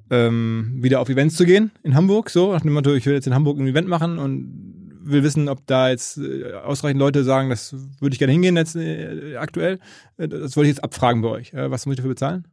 [0.09, 3.27] ähm, wieder auf Events zu gehen in Hamburg, so nach dem Motto, ich will jetzt
[3.27, 7.49] in Hamburg ein Event machen und will wissen, ob da jetzt äh, ausreichend Leute sagen,
[7.49, 9.79] das würde ich gerne hingehen jetzt äh, aktuell.
[10.17, 11.53] Äh, das wollte ich jetzt abfragen bei euch.
[11.53, 12.47] Was muss ich dafür bezahlen?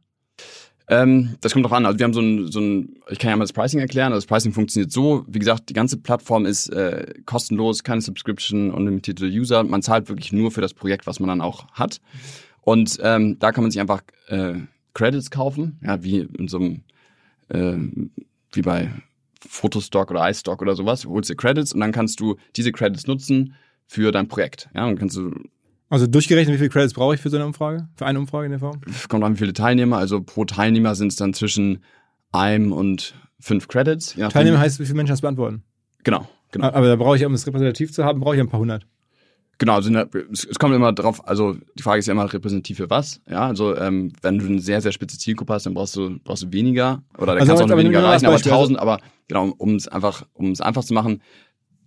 [0.87, 1.85] Ähm, das kommt drauf an.
[1.85, 4.11] Also wir haben so ein, so ein, ich kann ja mal das Pricing erklären.
[4.11, 8.71] Also das Pricing funktioniert so, wie gesagt, die ganze Plattform ist äh, kostenlos, keine Subscription,
[8.71, 9.63] unlimited User.
[9.63, 12.01] Man zahlt wirklich nur für das Projekt, was man dann auch hat.
[12.61, 14.55] Und ähm, da kann man sich einfach äh,
[14.93, 16.81] Credits kaufen, ja, wie in so einem,
[17.49, 17.77] äh,
[18.51, 18.89] wie bei
[19.47, 21.01] Fotostock oder iStock oder sowas.
[21.01, 23.53] Du holst dir Credits und dann kannst du diese Credits nutzen
[23.87, 24.69] für dein Projekt.
[24.73, 25.31] Ja, und kannst du
[25.89, 27.89] Also durchgerechnet, wie viele Credits brauche ich für so eine Umfrage?
[27.95, 28.79] Für eine Umfrage in der Form?
[29.09, 29.97] kommt an, wie viele Teilnehmer.
[29.97, 31.83] Also pro Teilnehmer sind es dann zwischen
[32.31, 34.15] einem und fünf Credits.
[34.15, 35.63] Teilnehmer heißt, wie viele Menschen hast du beantworten?
[36.03, 36.67] Genau, genau.
[36.67, 38.87] Aber da brauche ich, um es repräsentativ zu haben, brauche ich ein paar hundert.
[39.61, 42.89] Genau, also ne, es, kommt immer drauf, also die Frage ist ja immer repräsentativ für
[42.89, 43.21] was.
[43.29, 46.41] Ja, also ähm, wenn du eine sehr, sehr spitze Zielgruppe hast, dann brauchst du, brauchst
[46.41, 48.99] du weniger oder dann Also kannst du auch weniger erreichen, aber Beispiel, also- 1000, aber
[49.27, 51.21] genau, um es einfach, um es einfach zu machen,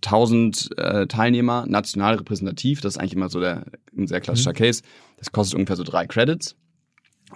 [0.05, 3.65] 1000 äh, Teilnehmer, national repräsentativ, das ist eigentlich immer so der,
[3.97, 4.55] ein sehr klassischer Mhm.
[4.55, 4.81] Case.
[5.17, 6.55] Das kostet ungefähr so drei Credits.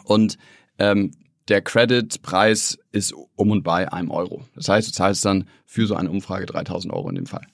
[0.05, 0.37] Und
[0.77, 1.11] ähm,
[1.49, 4.45] der Credit-Preis ist um und bei einem Euro.
[4.55, 7.45] Das heißt, du zahlst dann für so eine Umfrage 3000 Euro in dem Fall.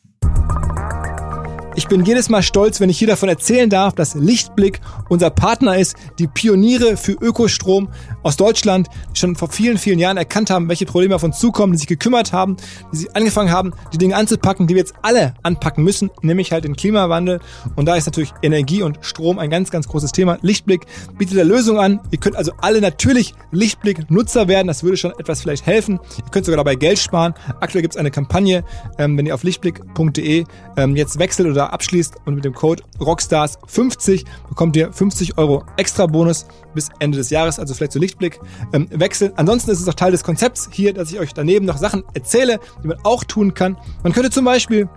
[1.78, 5.78] Ich bin jedes Mal stolz, wenn ich hier davon erzählen darf, dass Lichtblick unser Partner
[5.78, 7.90] ist, die Pioniere für Ökostrom
[8.24, 11.74] aus Deutschland, die schon vor vielen, vielen Jahren erkannt haben, welche Probleme auf uns zukommen,
[11.74, 12.56] die sich gekümmert haben,
[12.94, 16.64] die sich angefangen haben, die Dinge anzupacken, die wir jetzt alle anpacken müssen, nämlich halt
[16.64, 17.42] den Klimawandel.
[17.76, 20.38] Und da ist natürlich Energie und Strom ein ganz, ganz großes Thema.
[20.42, 20.86] Lichtblick
[21.18, 22.00] bietet eine Lösung an.
[22.10, 24.68] Ihr könnt also alle natürlich Lichtblick-Nutzer werden.
[24.68, 26.00] Das würde schon etwas vielleicht helfen.
[26.18, 27.34] Ihr könnt sogar dabei Geld sparen.
[27.60, 28.64] Aktuell gibt es eine Kampagne,
[28.98, 30.46] ähm, wenn ihr auf lichtblick.de
[30.78, 36.06] ähm, jetzt wechselt oder abschließt und mit dem Code Rockstars50 bekommt ihr 50 Euro extra
[36.06, 38.40] Bonus bis Ende des Jahres, also vielleicht zu Lichtblick
[38.74, 39.34] ähm, wechseln.
[39.36, 42.60] Ansonsten ist es auch Teil des Konzepts hier, dass ich euch daneben noch Sachen erzähle,
[42.84, 43.78] die man auch tun kann.
[44.04, 44.90] Man könnte zum Beispiel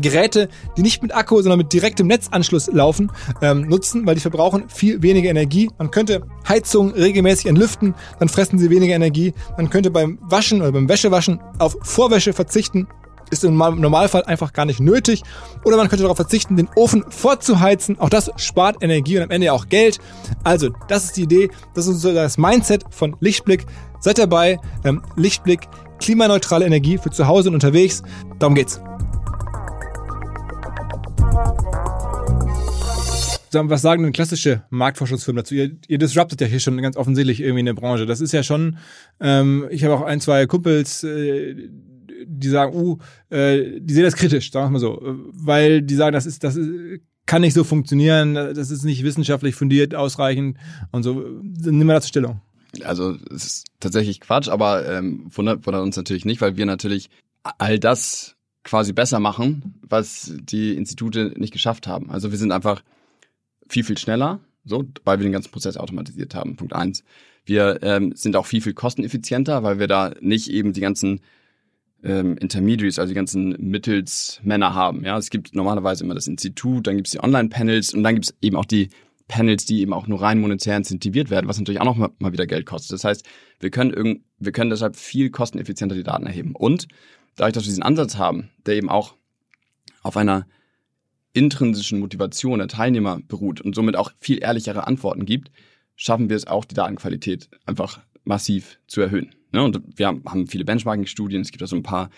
[0.00, 4.68] Geräte, die nicht mit Akku, sondern mit direktem Netzanschluss laufen, ähm, nutzen, weil die verbrauchen
[4.68, 5.70] viel weniger Energie.
[5.78, 9.32] Man könnte Heizungen regelmäßig entlüften, dann fressen sie weniger Energie.
[9.56, 12.88] Man könnte beim Waschen oder beim Wäschewaschen auf Vorwäsche verzichten.
[13.34, 15.22] Ist im Normal- Normalfall einfach gar nicht nötig.
[15.64, 17.98] Oder man könnte darauf verzichten, den Ofen vorzuheizen.
[17.98, 19.98] Auch das spart Energie und am Ende auch Geld.
[20.44, 21.50] Also, das ist die Idee.
[21.74, 23.66] Das ist so das Mindset von Lichtblick.
[23.98, 24.58] Seid dabei.
[24.84, 25.62] Ähm, Lichtblick,
[25.98, 28.02] klimaneutrale Energie für zu Hause und unterwegs.
[28.38, 28.80] Darum geht's.
[33.56, 35.54] Was sagen denn klassische Marktforschungsfirmen dazu?
[35.54, 38.04] Ihr, ihr disruptet ja hier schon ganz offensichtlich irgendwie eine Branche.
[38.04, 38.78] Das ist ja schon,
[39.20, 41.68] ähm, ich habe auch ein, zwei Kumpels, äh,
[42.26, 42.98] die sagen, uh,
[43.30, 45.00] äh, die sehen das kritisch, sagen wir mal so,
[45.32, 46.58] weil die sagen, das ist, das
[47.26, 50.58] kann nicht so funktionieren, das ist nicht wissenschaftlich fundiert, ausreichend
[50.92, 51.24] und so.
[51.42, 52.40] Nimm mal dazu Stellung.
[52.82, 57.08] Also es ist tatsächlich Quatsch, aber ähm, wundert, wundert uns natürlich nicht, weil wir natürlich
[57.58, 62.10] all das quasi besser machen, was die Institute nicht geschafft haben.
[62.10, 62.82] Also wir sind einfach
[63.68, 66.56] viel, viel schneller, so, weil wir den ganzen Prozess automatisiert haben.
[66.56, 67.04] Punkt eins.
[67.44, 71.20] Wir ähm, sind auch viel, viel kosteneffizienter, weil wir da nicht eben die ganzen
[72.04, 75.04] ähm, Intermediaries, also die ganzen Mittelsmänner haben.
[75.04, 78.26] Ja, es gibt normalerweise immer das Institut, dann gibt es die Online-Panels und dann gibt
[78.26, 78.90] es eben auch die
[79.26, 82.32] Panels, die eben auch nur rein monetär incentiviert werden, was natürlich auch noch mal, mal
[82.32, 82.92] wieder Geld kostet.
[82.92, 83.26] Das heißt,
[83.58, 86.54] wir können irgend, wir können deshalb viel kosteneffizienter die Daten erheben.
[86.54, 86.88] Und
[87.36, 89.14] dadurch, dass wir diesen Ansatz haben, der eben auch
[90.02, 90.46] auf einer
[91.32, 95.50] intrinsischen Motivation der Teilnehmer beruht und somit auch viel ehrlichere Antworten gibt,
[95.96, 99.34] schaffen wir es auch, die Datenqualität einfach massiv zu erhöhen.
[99.54, 99.62] Ne?
[99.62, 102.10] Und wir haben viele Benchmarking-Studien, es gibt da so ein paar,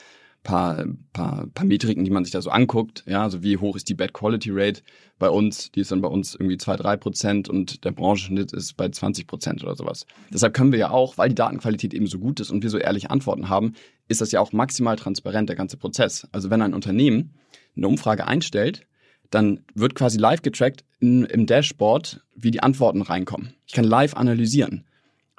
[0.42, 3.04] paar, paar, paar Metriken, die man sich da so anguckt.
[3.06, 4.82] Ja, also wie hoch ist die Bad Quality Rate
[5.18, 5.70] bei uns?
[5.72, 9.26] Die ist dann bei uns irgendwie 2, 3 Prozent und der Branchenschnitt ist bei 20
[9.26, 10.06] Prozent oder sowas.
[10.32, 12.78] Deshalb können wir ja auch, weil die Datenqualität eben so gut ist und wir so
[12.78, 13.74] ehrliche Antworten haben,
[14.08, 16.26] ist das ja auch maximal transparent, der ganze Prozess.
[16.32, 17.34] Also wenn ein Unternehmen
[17.76, 18.86] eine Umfrage einstellt,
[19.30, 23.54] dann wird quasi live getrackt in, im Dashboard, wie die Antworten reinkommen.
[23.66, 24.84] Ich kann live analysieren.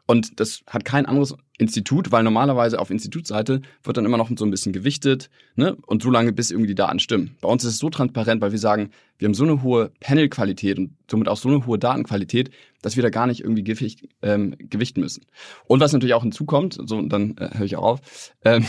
[0.06, 4.46] Und das hat kein anderes Institut, weil normalerweise auf Institutsseite wird dann immer noch so
[4.46, 5.76] ein bisschen gewichtet, ne?
[5.88, 7.36] Und so lange, bis irgendwie die Daten stimmen.
[7.42, 10.78] Bei uns ist es so transparent, weil wir sagen, wir haben so eine hohe Panelqualität
[10.78, 12.52] und somit auch so eine hohe Datenqualität,
[12.84, 15.26] dass wir da gar nicht irgendwie Gewicht, ähm, gewichten müssen.
[15.66, 18.66] Und was natürlich auch hinzukommt, so und dann äh, höre ich auch auf, ähm,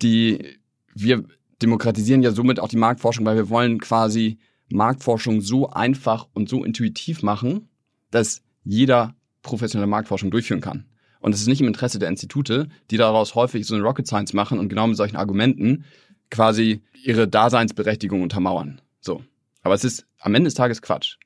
[0.00, 0.56] die
[0.94, 1.24] wir
[1.60, 6.64] demokratisieren ja somit auch die Marktforschung, weil wir wollen quasi Marktforschung so einfach und so
[6.64, 7.68] intuitiv machen,
[8.10, 10.86] dass jeder professionelle Marktforschung durchführen kann.
[11.26, 14.32] Und es ist nicht im Interesse der Institute, die daraus häufig so eine Rocket Science
[14.32, 15.84] machen und genau mit solchen Argumenten
[16.30, 18.80] quasi ihre Daseinsberechtigung untermauern.
[19.00, 19.24] So.
[19.62, 21.16] Aber es ist am Ende des Tages Quatsch.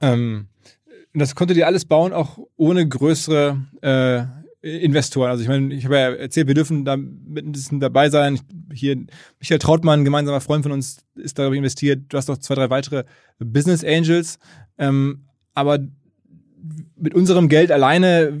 [0.00, 0.46] Ähm,
[1.12, 4.26] das konntet ihr alles bauen, auch ohne größere äh,
[4.84, 5.30] Investoren.
[5.30, 8.38] Also ich meine, ich habe ja erzählt, wir dürfen da ein bisschen dabei sein.
[8.72, 8.94] Hier
[9.40, 12.04] Michael Trautmann, ein gemeinsamer Freund von uns, ist darüber investiert.
[12.10, 13.02] Du hast noch zwei, drei weitere
[13.40, 14.38] Business Angels.
[14.78, 15.80] Ähm, aber
[16.94, 18.40] mit unserem Geld alleine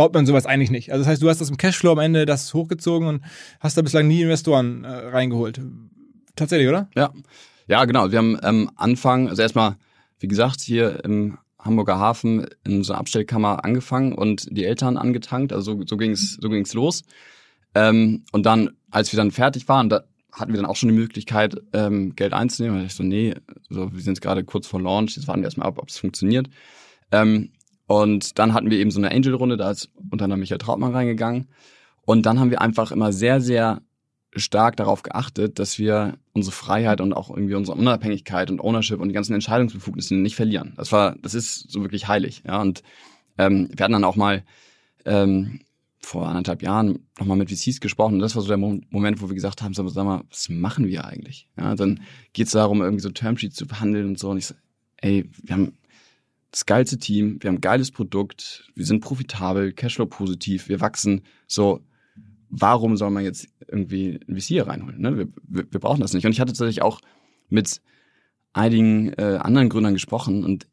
[0.00, 0.92] baut man sowas eigentlich nicht.
[0.92, 3.22] Also das heißt, du hast das im Cashflow am Ende das hochgezogen und
[3.60, 5.60] hast da bislang nie Investoren äh, reingeholt.
[6.36, 6.88] Tatsächlich, oder?
[6.94, 7.12] Ja.
[7.66, 8.10] Ja, genau.
[8.10, 9.76] Wir haben ähm, Anfang, also erstmal,
[10.18, 15.52] wie gesagt, hier im Hamburger Hafen in so einer Abstellkammer angefangen und die Eltern angetankt.
[15.52, 17.02] Also so, so ging's so ging's los.
[17.74, 20.94] Ähm, und dann, als wir dann fertig waren, da hatten wir dann auch schon die
[20.94, 22.80] Möglichkeit, ähm, Geld einzunehmen.
[22.80, 23.34] Und ich so, nee,
[23.68, 25.98] so, wir sind jetzt gerade kurz vor Launch, jetzt warten wir erstmal ab, ob es
[25.98, 26.48] funktioniert.
[27.12, 27.50] Ähm,
[27.90, 31.48] und dann hatten wir eben so eine Angel-Runde, da ist unter anderem Michael Trautmann reingegangen.
[32.02, 33.82] Und dann haben wir einfach immer sehr, sehr
[34.36, 39.08] stark darauf geachtet, dass wir unsere Freiheit und auch irgendwie unsere Unabhängigkeit und Ownership und
[39.08, 40.72] die ganzen Entscheidungsbefugnisse nicht verlieren.
[40.76, 42.44] Das war, das ist so wirklich heilig.
[42.46, 42.84] Ja, und
[43.38, 44.44] ähm, wir hatten dann auch mal
[45.04, 45.58] ähm,
[45.98, 49.34] vor anderthalb Jahren nochmal mit VCs gesprochen und das war so der Moment, wo wir
[49.34, 51.48] gesagt haben, sag mal, was machen wir eigentlich?
[51.58, 51.98] Ja, dann
[52.34, 54.30] geht es darum, irgendwie so Termsheets zu verhandeln und so.
[54.30, 54.54] Und ich so,
[54.98, 55.72] ey, wir haben
[56.50, 61.22] das geilste Team, wir haben ein geiles Produkt, wir sind profitabel, Cashflow positiv, wir wachsen.
[61.46, 61.80] So,
[62.48, 65.00] warum soll man jetzt irgendwie ein VC reinholen?
[65.00, 65.16] Ne?
[65.16, 66.26] Wir, wir, wir, brauchen das nicht.
[66.26, 67.00] Und ich hatte tatsächlich auch
[67.48, 67.80] mit
[68.52, 70.66] einigen äh, anderen Gründern gesprochen und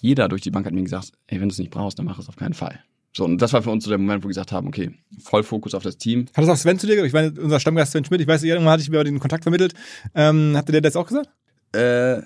[0.00, 2.18] jeder durch die Bank hat mir gesagt, ey, wenn du es nicht brauchst, dann mach
[2.18, 2.82] es auf keinen Fall.
[3.12, 5.42] So, und das war für uns so der Moment, wo wir gesagt haben, okay, voll
[5.42, 6.26] Fokus auf das Team.
[6.34, 7.08] Hat das auch Sven zu dir gesagt?
[7.08, 9.74] Ich meine, unser Stammgast Sven Schmidt, ich weiß, irgendwann hatte ich mir den Kontakt vermittelt.
[10.14, 11.28] Ähm, hatte der das auch gesagt?
[11.72, 12.22] Äh,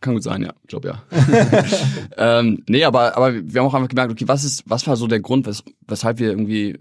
[0.00, 0.54] kann gut sein, ja.
[0.62, 1.02] Ich glaube ja.
[2.16, 5.06] ähm, nee, aber, aber wir haben auch einfach gemerkt, okay, was ist, was war so
[5.06, 6.78] der Grund, wes weshalb wir irgendwie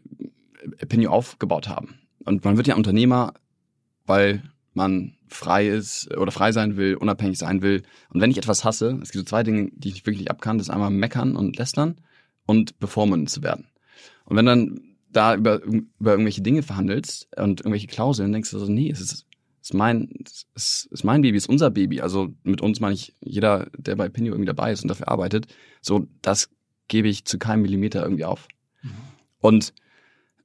[0.82, 2.00] Opinion aufgebaut haben?
[2.26, 3.34] Und man wird ja Unternehmer,
[4.06, 7.84] weil man frei ist oder frei sein will, unabhängig sein will.
[8.10, 10.42] Und wenn ich etwas hasse, es gibt so zwei Dinge, die ich nicht wirklich ab
[10.42, 12.00] kann, das ist einmal meckern und lästern
[12.46, 13.68] und beformen zu werden.
[14.26, 18.72] Und wenn dann da über, über irgendwelche Dinge verhandelst und irgendwelche Klauseln, denkst du so,
[18.72, 19.27] nee, es ist
[19.68, 20.08] ist mein,
[20.56, 22.00] ist, ist mein Baby, ist unser Baby.
[22.00, 25.48] Also mit uns meine ich jeder, der bei Pinio irgendwie dabei ist und dafür arbeitet.
[25.82, 26.50] So, das
[26.88, 28.48] gebe ich zu keinem Millimeter irgendwie auf.
[28.82, 28.90] Mhm.
[29.42, 29.74] Und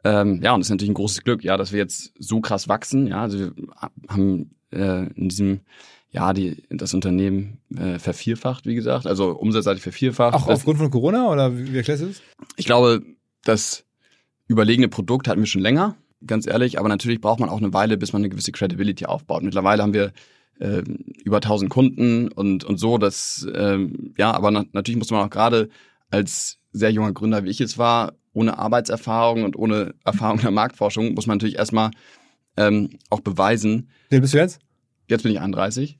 [0.03, 2.67] ähm, ja, und das ist natürlich ein großes Glück, ja, dass wir jetzt so krass
[2.67, 3.07] wachsen.
[3.07, 3.53] Ja, also wir
[4.09, 5.61] haben äh, in diesem
[6.11, 10.35] Jahr die, das Unternehmen äh, vervierfacht, wie gesagt, also umsatzseitig vervierfacht.
[10.35, 12.23] Auch aufgrund von Corona oder wie, wie erklärst du das?
[12.57, 13.05] Ich glaube,
[13.45, 13.85] das
[14.49, 16.79] überlegene Produkt hatten wir schon länger ganz ehrlich.
[16.79, 19.43] Aber natürlich braucht man auch eine Weile, bis man eine gewisse Credibility aufbaut.
[19.43, 20.13] Mittlerweile haben wir
[20.59, 20.83] äh,
[21.25, 22.99] über 1000 Kunden und, und so.
[22.99, 25.69] Das, ähm, ja, aber na natürlich muss man auch gerade
[26.11, 30.51] als sehr junger Gründer, wie ich es war, ohne Arbeitserfahrung und ohne Erfahrung in der
[30.51, 31.91] Marktforschung, muss man natürlich erstmal
[32.57, 33.91] ähm, auch beweisen.
[34.09, 34.61] Wie bist du jetzt?
[35.09, 35.99] Jetzt bin ich 31.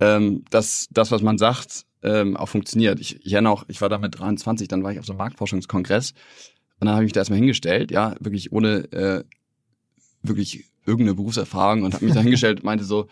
[0.00, 3.00] Ähm, dass das, was man sagt, ähm, auch funktioniert.
[3.00, 5.18] Ich, ich erinnere auch, ich war da mit 23, dann war ich auf so einem
[5.18, 6.12] Marktforschungskongress
[6.80, 9.24] und dann habe ich mich da erstmal hingestellt, ja, wirklich ohne äh,
[10.28, 13.08] wirklich irgendeine Berufserfahrung und habe mich da hingestellt und meinte so,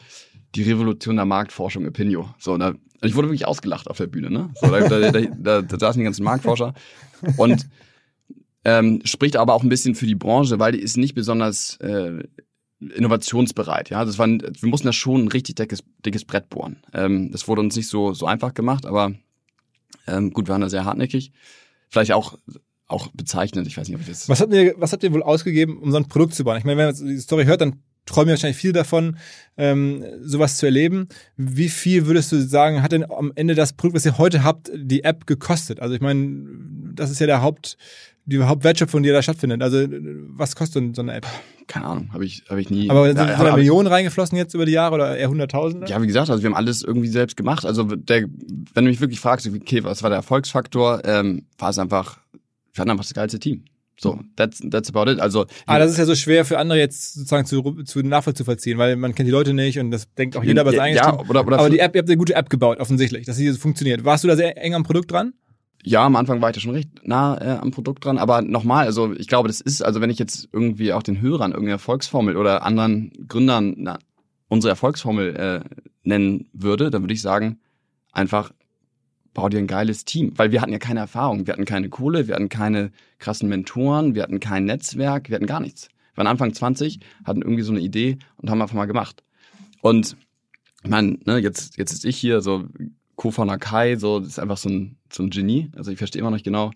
[0.55, 2.31] die Revolution der Marktforschung Opinio.
[2.38, 4.50] So, da, ich wurde wirklich ausgelacht auf der Bühne, ne?
[4.61, 6.74] So, da, da, da, da, saßen die ganzen Marktforscher
[7.37, 7.66] und
[8.64, 12.22] ähm, spricht aber auch ein bisschen für die Branche, weil die ist nicht besonders äh,
[12.81, 13.90] innovationsbereit.
[13.90, 16.79] Ja, das war, wir mussten da schon ein richtig dickes, dickes Brett bohren.
[16.92, 19.12] Ähm, das wurde uns nicht so so einfach gemacht, aber
[20.07, 21.33] ähm, gut, wir waren da sehr hartnäckig.
[21.88, 22.38] Vielleicht auch
[22.88, 23.66] auch bezeichnet.
[23.66, 24.29] Ich weiß nicht, ob ich das.
[24.29, 26.59] Was habt ihr, was habt ihr wohl ausgegeben, um so ein Produkt zu bauen?
[26.59, 29.16] Ich meine, wenn man die Story hört, dann träumen wir wahrscheinlich viel davon,
[29.57, 31.09] ähm, sowas zu erleben.
[31.37, 34.70] Wie viel würdest du sagen, hat denn am Ende das Produkt, was ihr heute habt,
[34.75, 35.81] die App gekostet?
[35.81, 36.46] Also ich meine,
[36.94, 37.77] das ist ja der Haupt,
[38.25, 39.62] die Hauptwertschöpfung, die da stattfindet.
[39.62, 39.87] Also
[40.29, 41.27] was kostet denn so eine App?
[41.66, 42.88] Keine Ahnung, habe ich, hab ich nie.
[42.90, 45.88] Aber sind, ja, sind da Millionen reingeflossen jetzt über die Jahre oder eher Hunderttausende?
[45.88, 47.66] Ja, wie gesagt, also wir haben alles irgendwie selbst gemacht.
[47.66, 48.27] Also der,
[48.75, 52.18] wenn du mich wirklich fragst, okay, was war der Erfolgsfaktor, ähm, war es einfach
[52.79, 53.65] hatten einfach das geilste Team.
[53.99, 55.21] So, that's, that's about it.
[55.21, 58.97] Also, ah, das ist ja so schwer für andere jetzt sozusagen zu, zu nachvollziehen, weil
[58.97, 61.59] man kennt die Leute nicht und das denkt auch jeder bei seinem ja, oder, oder
[61.59, 64.05] Aber die App, ihr habt eine gute App gebaut, offensichtlich, dass sie funktioniert.
[64.05, 65.33] Warst du da sehr eng am Produkt dran?
[65.87, 68.87] ja, am Anfang war ich da schon recht nah äh, am Produkt dran, aber nochmal,
[68.87, 72.37] also ich glaube, das ist, also wenn ich jetzt irgendwie auch den Hörern irgendeine Erfolgsformel
[72.37, 73.99] oder anderen Gründern na,
[74.49, 75.61] unsere Erfolgsformel äh,
[76.03, 77.61] nennen würde, dann würde ich sagen,
[78.11, 78.51] einfach
[79.37, 82.27] bau dir ein geiles Team, weil wir hatten ja keine Erfahrung, wir hatten keine Kohle,
[82.27, 85.88] wir hatten keine krassen Mentoren, wir hatten kein Netzwerk, wir hatten gar nichts.
[86.14, 89.22] Wir waren Anfang 20, hatten irgendwie so eine Idee und haben einfach mal gemacht.
[89.83, 90.16] Und
[90.83, 92.64] ich meine, ne, jetzt, jetzt ist ich hier, so
[93.16, 95.70] Co-Founder Kai, so, ist einfach so ein, so ein Genie.
[95.77, 96.70] Also ich verstehe immer noch nicht genau,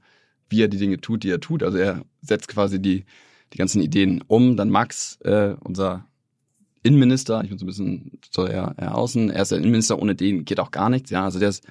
[0.51, 1.63] wie er die Dinge tut, die er tut.
[1.63, 3.07] Also er setzt quasi die,
[3.55, 4.59] die ganzen Ideen um.
[4.59, 6.05] Dann Max, äh, unser
[6.83, 10.45] Innenminister, ich bin so ein bisschen so eher außen, er ist der Innenminister, ohne den
[10.45, 11.25] geht auch gar nichts, ja.
[11.25, 11.65] Also der ist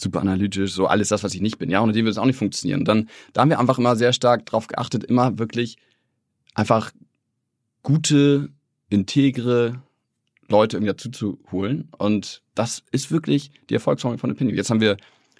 [0.00, 1.82] super analytisch, so alles das, was ich nicht bin, ja.
[1.82, 2.84] Ohne den würde es auch nicht funktionieren.
[2.84, 5.76] dann, da haben wir einfach immer sehr stark drauf geachtet, immer wirklich
[6.54, 6.92] einfach
[7.82, 8.50] gute,
[8.90, 9.82] integre
[10.48, 11.88] Leute irgendwie dazu zu holen.
[11.98, 14.56] Und das ist wirklich die Erfolgsformel von Opinion.
[14.56, 14.96] Jetzt haben wir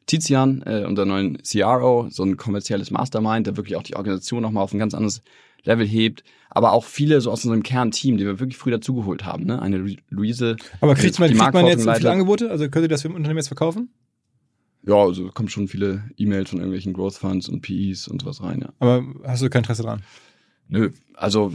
[0.07, 4.65] Tizian, äh, unser neuen CRO, so ein kommerzielles Mastermind, der wirklich auch die Organisation nochmal
[4.65, 5.23] auf ein ganz anderes
[5.65, 9.45] Level hebt, aber auch viele so aus unserem Kernteam, die wir wirklich früh dazugeholt haben.
[9.45, 9.61] Ne?
[9.61, 10.57] Eine Luise.
[10.81, 12.51] Aber kriegt man, kriegt man jetzt viele Angebote?
[12.51, 13.91] Also könnt ihr das für im Unternehmen jetzt verkaufen?
[14.89, 18.61] Ja, also kommen schon viele E-Mails von irgendwelchen Growth Funds und PEs und sowas rein,
[18.63, 18.73] ja.
[18.79, 20.03] Aber hast du kein Interesse dran?
[20.69, 21.53] Nö, also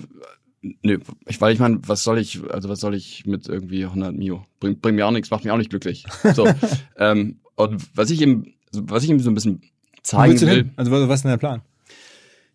[0.82, 4.16] Nö, ich, weil ich meine, was soll ich, also was soll ich mit irgendwie 100
[4.16, 4.46] Mio?
[4.62, 6.06] Bringt bring mir auch nichts, macht mich auch nicht glücklich.
[6.34, 6.48] So,
[6.98, 9.62] ähm, und was ich ihm, was ich ihm so ein bisschen
[10.04, 10.70] zeigen will.
[10.78, 11.62] Also was ist denn der Plan?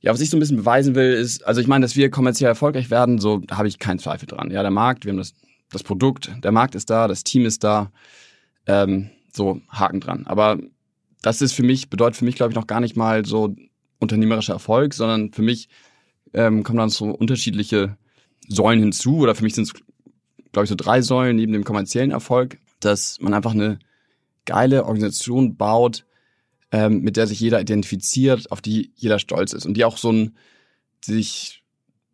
[0.01, 2.49] Ja, was ich so ein bisschen beweisen will, ist, also ich meine, dass wir kommerziell
[2.49, 4.51] erfolgreich werden, so habe ich keinen Zweifel dran.
[4.51, 5.35] Ja, der Markt, wir haben das,
[5.71, 7.91] das Produkt, der Markt ist da, das Team ist da,
[8.67, 10.27] ähm, so Haken dran.
[10.27, 10.59] Aber
[11.23, 13.57] das ist für mich, bedeutet für mich, glaube ich, noch gar nicht mal so
[13.99, 15.69] unternehmerischer Erfolg, sondern für mich
[16.35, 17.97] ähm, kommen dann so unterschiedliche
[18.47, 19.19] Säulen hinzu.
[19.19, 19.73] Oder für mich sind es,
[20.53, 23.79] glaube ich, so drei Säulen neben dem kommerziellen Erfolg, dass man einfach eine
[24.45, 26.05] geile Organisation baut,
[26.71, 30.13] ähm, mit der sich jeder identifiziert, auf die jeder stolz ist und die auch so
[30.13, 30.37] ein
[31.05, 31.65] sich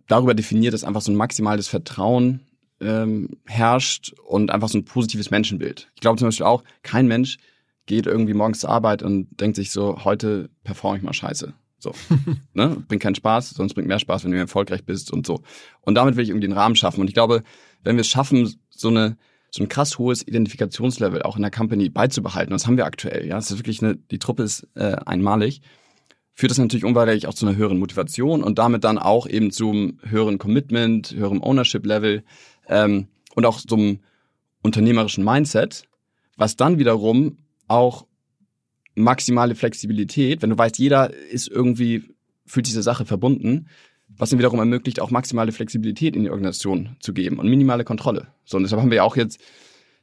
[0.07, 2.41] darüber definiert, dass einfach so ein maximales Vertrauen
[2.85, 5.91] ähm, herrscht und einfach so ein positives Menschenbild.
[5.95, 7.39] Ich glaube zum Beispiel auch, kein Mensch
[7.87, 11.55] geht irgendwie morgens zur Arbeit und denkt sich so, heute performe ich mal scheiße.
[11.79, 11.93] So,
[12.55, 12.83] ne?
[12.89, 15.43] Bringt keinen Spaß, sonst bringt mehr Spaß, wenn du erfolgreich bist und so.
[15.83, 17.01] Und damit will ich irgendwie den Rahmen schaffen.
[17.01, 17.43] Und ich glaube,
[17.83, 19.17] wenn wir es schaffen, so eine
[19.55, 23.39] so ein krass hohes Identifikationslevel auch in der Company beizubehalten, das haben wir aktuell, ja,
[23.39, 25.61] es ist wirklich eine, die Truppe ist äh, einmalig,
[26.33, 30.01] führt das natürlich unweigerlich auch zu einer höheren Motivation und damit dann auch eben zum
[30.03, 32.25] höheren Commitment, höherem Ownership-Level
[32.69, 34.01] ähm, und auch zum
[34.63, 35.85] unternehmerischen Mindset,
[36.37, 38.07] was dann wiederum auch
[38.95, 42.05] maximale Flexibilität, wenn du weißt, jeder ist irgendwie,
[42.47, 43.67] fühlt diese Sache verbunden,
[44.09, 48.29] was ihm wiederum ermöglicht, auch maximale Flexibilität in die Organisation zu geben und minimale Kontrolle.
[48.45, 49.41] So, und deshalb haben wir ja auch jetzt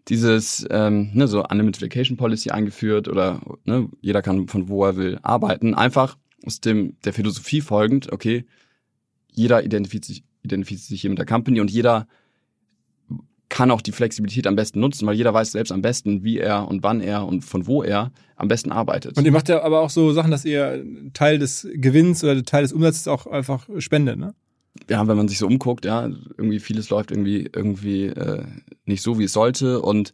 [0.08, 4.98] dieses ähm, ne, so Unlimited Vacation Policy eingeführt oder ne, jeder kann von wo er
[4.98, 5.76] will arbeiten.
[5.76, 8.46] Einfach aus dem der Philosophie folgend, okay,
[9.32, 12.08] jeder identifiziert sich, identifiziert sich hier mit der Company und jeder
[13.52, 16.70] kann auch die Flexibilität am besten nutzen, weil jeder weiß selbst am besten, wie er
[16.70, 19.18] und wann er und von wo er am besten arbeitet.
[19.18, 20.84] Und ihr macht ja aber auch so Sachen, dass ihr
[21.14, 24.34] Teil des Gewinns oder Teil des Umsatzes auch einfach spendet, ne?
[24.90, 28.46] Ja, wenn man sich so umguckt, ja, irgendwie vieles läuft irgendwie irgendwie äh,
[28.86, 29.82] nicht so, wie es sollte.
[29.82, 30.14] Und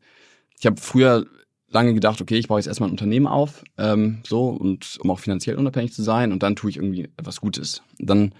[0.60, 1.28] ich habe früher
[1.70, 5.20] lange gedacht, okay, ich baue jetzt erstmal ein Unternehmen auf, ähm, so und um auch
[5.20, 7.84] finanziell unabhängig zu sein, und dann tue ich irgendwie etwas Gutes.
[8.00, 8.34] Dann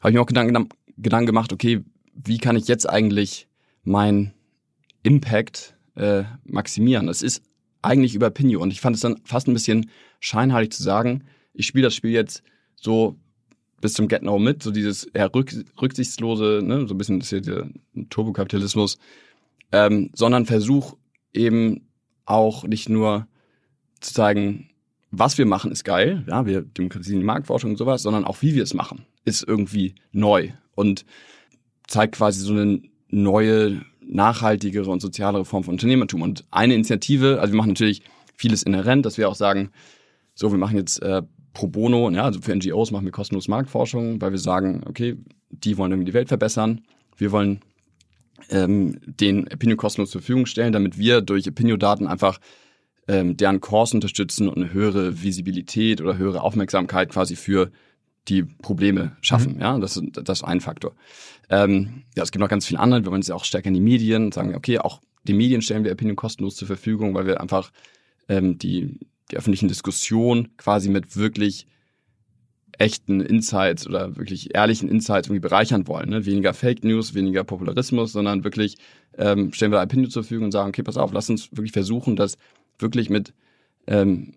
[0.00, 1.80] habe ich mir auch Gedanken, Gedanken gemacht, okay,
[2.14, 3.48] wie kann ich jetzt eigentlich
[3.84, 4.32] mein
[5.02, 7.06] Impact äh, maximieren.
[7.06, 7.42] Das ist
[7.82, 11.66] eigentlich über Pinio und ich fand es dann fast ein bisschen scheinheilig zu sagen, ich
[11.66, 12.42] spiele das Spiel jetzt
[12.74, 13.16] so
[13.80, 17.28] bis zum Get Now mit, so dieses eher rück, rücksichtslose, ne, so ein bisschen das
[17.28, 17.68] hier der
[18.08, 18.98] Turbokapitalismus,
[19.72, 20.96] ähm, sondern versuch
[21.34, 21.82] eben
[22.24, 23.26] auch nicht nur
[24.00, 24.70] zu zeigen,
[25.10, 28.54] was wir machen, ist geil, ja, wir demokratisieren die Marktforschung und sowas, sondern auch wie
[28.54, 31.04] wir es machen, ist irgendwie neu und
[31.86, 36.22] zeigt quasi so einen neue, nachhaltigere und sozialere Form von Unternehmertum.
[36.22, 38.02] Und eine Initiative, also wir machen natürlich
[38.34, 39.70] vieles inhärent, dass wir auch sagen,
[40.34, 44.20] so, wir machen jetzt äh, pro bono, ja, also für NGOs machen wir kostenlos Marktforschung,
[44.20, 45.16] weil wir sagen, okay,
[45.50, 46.82] die wollen irgendwie die Welt verbessern.
[47.16, 47.60] Wir wollen
[48.50, 52.40] ähm, den Opinion kostenlos zur Verfügung stellen, damit wir durch Opinion-Daten einfach
[53.06, 57.70] ähm, deren Kurs unterstützen und eine höhere Visibilität oder höhere Aufmerksamkeit quasi für
[58.28, 59.54] die Probleme schaffen.
[59.54, 59.60] Mhm.
[59.60, 60.94] Ja, das, das ist ein Faktor.
[61.50, 63.04] Ähm, ja, es gibt noch ganz viele andere.
[63.04, 65.92] Wir wollen jetzt auch stärker in die Medien sagen, okay, auch die Medien stellen wir
[65.92, 67.70] Opinion kostenlos zur Verfügung, weil wir einfach
[68.28, 68.98] ähm, die,
[69.30, 71.66] die öffentlichen Diskussionen quasi mit wirklich
[72.78, 76.10] echten Insights oder wirklich ehrlichen Insights irgendwie bereichern wollen.
[76.10, 76.26] Ne?
[76.26, 78.76] Weniger Fake News, weniger Popularismus, sondern wirklich
[79.16, 82.16] ähm, stellen wir Opinion zur Verfügung und sagen, okay, pass auf, lass uns wirklich versuchen,
[82.16, 82.36] das
[82.78, 83.32] wirklich mit
[83.86, 84.34] ähm,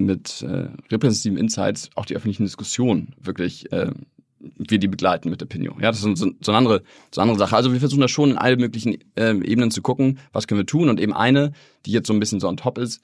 [0.00, 3.92] mit äh, repräsentativen Insights auch die öffentlichen Diskussionen wirklich äh,
[4.40, 5.80] wir die begleiten mit Opinion.
[5.80, 7.56] Ja, das ist so, so, eine andere, so eine andere Sache.
[7.56, 10.66] Also wir versuchen da schon in allen möglichen ähm, Ebenen zu gucken, was können wir
[10.66, 10.88] tun.
[10.88, 11.52] Und eben eine,
[11.84, 13.02] die jetzt so ein bisschen so on top ist,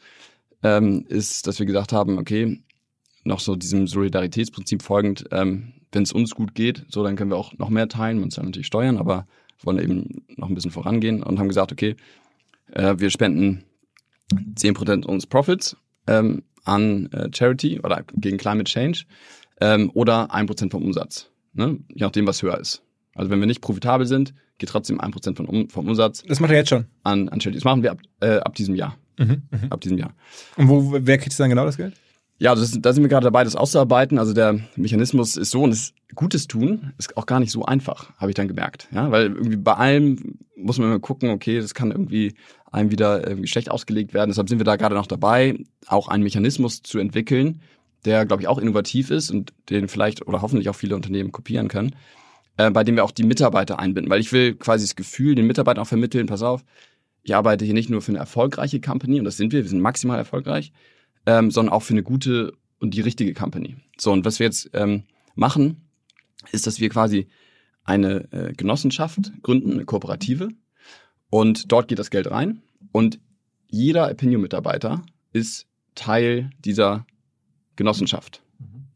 [0.63, 2.63] ähm, ist, dass wir gesagt haben, okay,
[3.25, 7.37] noch so diesem Solidaritätsprinzip folgend, ähm, wenn es uns gut geht, so dann können wir
[7.37, 9.27] auch noch mehr teilen, uns dann natürlich steuern, aber
[9.63, 11.97] wollen eben noch ein bisschen vorangehen und haben gesagt, okay,
[12.73, 13.65] äh, wir spenden
[14.33, 15.77] 10% unseres Profits
[16.07, 19.05] ähm, an äh, Charity oder gegen Climate Change
[19.61, 21.79] ähm, oder 1% vom Umsatz, ne?
[21.89, 22.83] je nachdem, was höher ist.
[23.15, 26.51] Also wenn wir nicht profitabel sind, geht trotzdem 1% von, um, vom Umsatz Das macht
[26.51, 26.87] er jetzt schon.
[27.03, 27.59] an, an Charity.
[27.59, 28.97] Das machen wir ab, äh, ab diesem Jahr.
[29.19, 29.43] Mhm.
[29.71, 30.13] Ab diesem Jahr.
[30.57, 31.95] Und wo, wer kriegt dann genau das Geld?
[32.39, 34.19] Ja, also das, da sind wir gerade dabei, das auszuarbeiten.
[34.19, 38.15] Also der Mechanismus ist so und das Gutes tun ist auch gar nicht so einfach,
[38.19, 38.89] habe ich dann gemerkt.
[38.93, 42.35] Ja, weil irgendwie bei allem muss man immer gucken, okay, das kann irgendwie
[42.71, 44.31] einem wieder irgendwie schlecht ausgelegt werden.
[44.31, 47.61] Deshalb sind wir da gerade noch dabei, auch einen Mechanismus zu entwickeln,
[48.05, 51.69] der, glaube ich, auch innovativ ist und den vielleicht oder hoffentlich auch viele Unternehmen kopieren
[51.69, 51.97] können,
[52.57, 54.11] äh, bei dem wir auch die Mitarbeiter einbinden.
[54.11, 56.65] Weil ich will quasi das Gefühl den Mitarbeitern auch vermitteln, pass auf,
[57.25, 59.81] ich arbeite hier nicht nur für eine erfolgreiche Company, und das sind wir, wir sind
[59.81, 60.73] maximal erfolgreich,
[61.27, 63.77] ähm, sondern auch für eine gute und die richtige Company.
[63.99, 65.03] So, und was wir jetzt ähm,
[65.35, 65.86] machen,
[66.53, 67.29] ist, dass wir quasi
[67.85, 70.49] eine äh, Genossenschaft gründen, eine Kooperative,
[71.31, 73.19] und dort geht das Geld rein und
[73.69, 77.05] jeder Opinion-Mitarbeiter ist Teil dieser
[77.75, 78.43] Genossenschaft.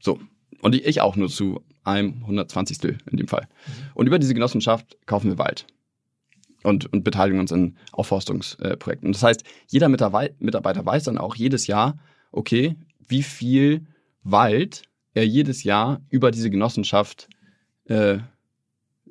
[0.01, 0.20] So.
[0.62, 2.98] Und ich- auch nur zu einem 120.
[3.11, 3.48] in dem Fall.
[3.94, 5.66] Und über diese Genossenschaft kaufen wir Wald
[6.62, 9.07] und, und beteiligen uns an Aufforstungsprojekten.
[9.09, 11.98] Und das heißt, jeder Mitarbeiter Mitarbeiter weiß dann auch jedes Jahr,
[12.32, 12.76] okay,
[13.09, 13.86] wie viel
[14.22, 14.82] Wald
[15.14, 17.28] er jedes Jahr über diese Genossenschaft,
[17.91, 18.18] äh,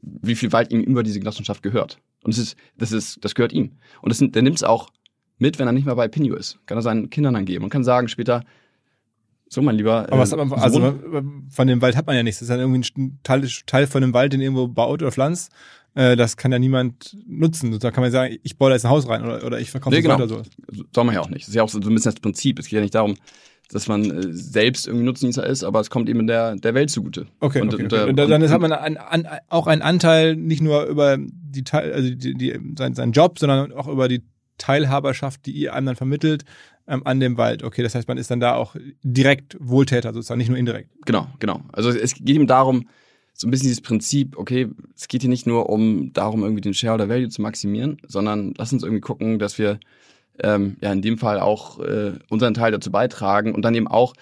[0.01, 1.99] wie viel Wald ihm über diese Genossenschaft gehört.
[2.23, 3.77] Und das ist, das ist, das gehört ihm.
[4.01, 4.89] Und das, der nimmt es auch
[5.37, 6.59] mit, wenn er nicht mehr bei Pinio ist.
[6.65, 8.43] Kann er seinen Kindern dann geben und kann sagen später,
[9.47, 10.05] so mein lieber.
[10.09, 12.39] Aber was äh, hat man, also Sohn, von dem Wald hat man ja nichts.
[12.39, 15.51] Das ist dann irgendwie ein Teil, Teil von dem Wald, den irgendwo baut oder pflanzt.
[15.95, 17.77] Äh, Das kann ja niemand nutzen.
[17.79, 19.95] Da kann man sagen, ich baue da jetzt ein Haus rein oder, oder ich verkaufe
[19.95, 20.29] Nee, das genau.
[20.29, 20.83] weiter so.
[20.93, 21.41] soll man ja auch nicht.
[21.41, 22.59] Das ist ja auch so ein bisschen das Prinzip.
[22.59, 23.15] Es geht ja nicht darum,
[23.71, 27.27] dass man äh, selbst irgendwie Nutznießer ist, aber es kommt eben der, der Welt zugute.
[27.39, 28.05] Okay, Und- okay, und, okay.
[28.05, 31.63] äh, Und dann und- hat man ein, an, auch einen Anteil nicht nur über die
[31.63, 34.23] Teil, also die, die, sein, seinen Job, sondern auch über die
[34.57, 36.43] Teilhaberschaft, die ihr einem dann vermittelt
[36.87, 37.63] ähm, an dem Wald.
[37.63, 40.89] Okay, das heißt, man ist dann da auch direkt Wohltäter sozusagen, nicht nur indirekt.
[41.05, 41.61] Genau, genau.
[41.71, 42.87] Also es geht ihm darum,
[43.33, 44.67] so ein bisschen dieses Prinzip, okay,
[44.97, 48.73] es geht hier nicht nur um darum, irgendwie den Shareholder Value zu maximieren, sondern lass
[48.73, 49.79] uns irgendwie gucken, dass wir
[50.43, 54.13] ähm, ja in dem Fall auch äh, unseren Teil dazu beitragen und dann eben auch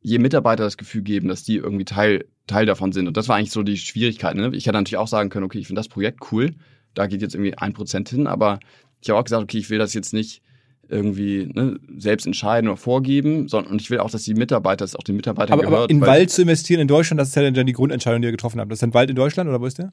[0.00, 3.08] je Mitarbeiter das Gefühl geben, dass die irgendwie Teil, Teil davon sind.
[3.08, 4.36] Und das war eigentlich so die Schwierigkeit.
[4.36, 4.50] Ne?
[4.54, 6.54] Ich hätte natürlich auch sagen können, okay, ich finde das Projekt cool,
[6.94, 8.60] da geht jetzt irgendwie ein Prozent hin, aber
[9.00, 10.42] ich habe auch gesagt, okay, ich will das jetzt nicht
[10.88, 14.90] irgendwie ne, selbst entscheiden oder vorgeben, sondern und ich will auch, dass die Mitarbeiter, dass
[14.90, 15.82] es auch den Mitarbeitern Aber, gehört.
[15.84, 18.32] aber in Wald zu investieren in Deutschland, das ist ja dann die Grundentscheidung, die ihr
[18.32, 18.72] getroffen habt.
[18.72, 19.92] Das ist ein Wald in Deutschland oder wo ist der?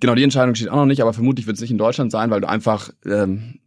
[0.00, 2.30] Genau, die Entscheidung steht auch noch nicht, aber vermutlich wird es nicht in Deutschland sein,
[2.30, 3.60] weil du einfach ähm,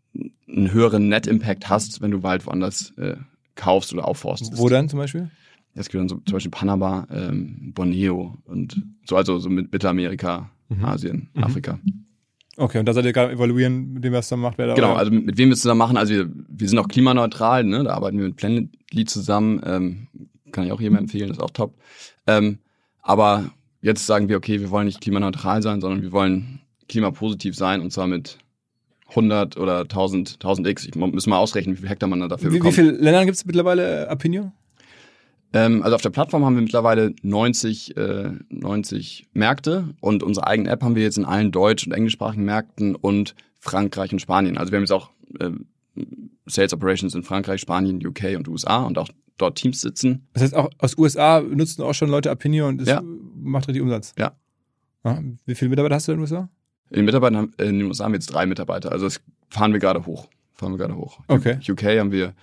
[0.48, 3.16] einen höheren Net-Impact hast, wenn du Wald woanders äh,
[3.56, 4.58] kaufst oder aufforstest.
[4.58, 5.30] Wo dann zum Beispiel?
[5.74, 10.86] Das gehören so zum Beispiel Panama, ähm, Borneo und so, also so mit Mittelamerika, Mhm.
[10.86, 11.44] Asien, Mhm.
[11.44, 11.80] Afrika.
[12.58, 14.94] Okay, und da seid ihr gerade evaluieren, mit dem was da macht, wer da Genau,
[14.94, 17.84] also mit wem wir zusammen machen, also wir, wir sind auch klimaneutral, ne?
[17.84, 20.08] da arbeiten wir mit Planetly zusammen, ähm,
[20.52, 21.76] kann ich auch jedem empfehlen, ist auch top.
[22.28, 22.60] Ähm,
[23.02, 23.52] aber
[23.82, 27.92] jetzt sagen wir, okay, wir wollen nicht klimaneutral sein, sondern wir wollen klimapositiv sein und
[27.92, 28.38] zwar mit
[29.10, 30.86] 100 oder 1000, 1000 X.
[30.86, 32.76] Ich mu- müssen mal ausrechnen, wie viel Hektar man da dafür wie, wie bekommt.
[32.76, 34.52] viele Ländern gibt es mittlerweile äh, Apinio?
[35.54, 40.70] Ähm, also auf der Plattform haben wir mittlerweile 90, äh, 90 Märkte und unsere eigene
[40.70, 44.58] App haben wir jetzt in allen deutsch- und englischsprachigen Märkten und Frankreich und Spanien.
[44.58, 45.66] Also wir haben jetzt auch ähm,
[46.46, 50.28] Sales Operations in Frankreich, Spanien, UK und USA und auch dort Teams sitzen.
[50.34, 53.02] Das heißt, auch aus USA nutzen auch schon Leute Apinio und das Ja.
[53.36, 54.14] macht richtig Umsatz.
[54.18, 54.34] Ja.
[55.04, 56.50] Ja, Wie viele Mitarbeiter hast du in den USA?
[56.90, 58.92] In den Mitarbeitern haben, in den USA haben wir jetzt drei Mitarbeiter.
[58.92, 60.28] Also das fahren wir gerade hoch.
[60.54, 61.20] Fahren wir gerade hoch.
[61.28, 61.58] Okay.
[61.68, 62.34] UK haben wir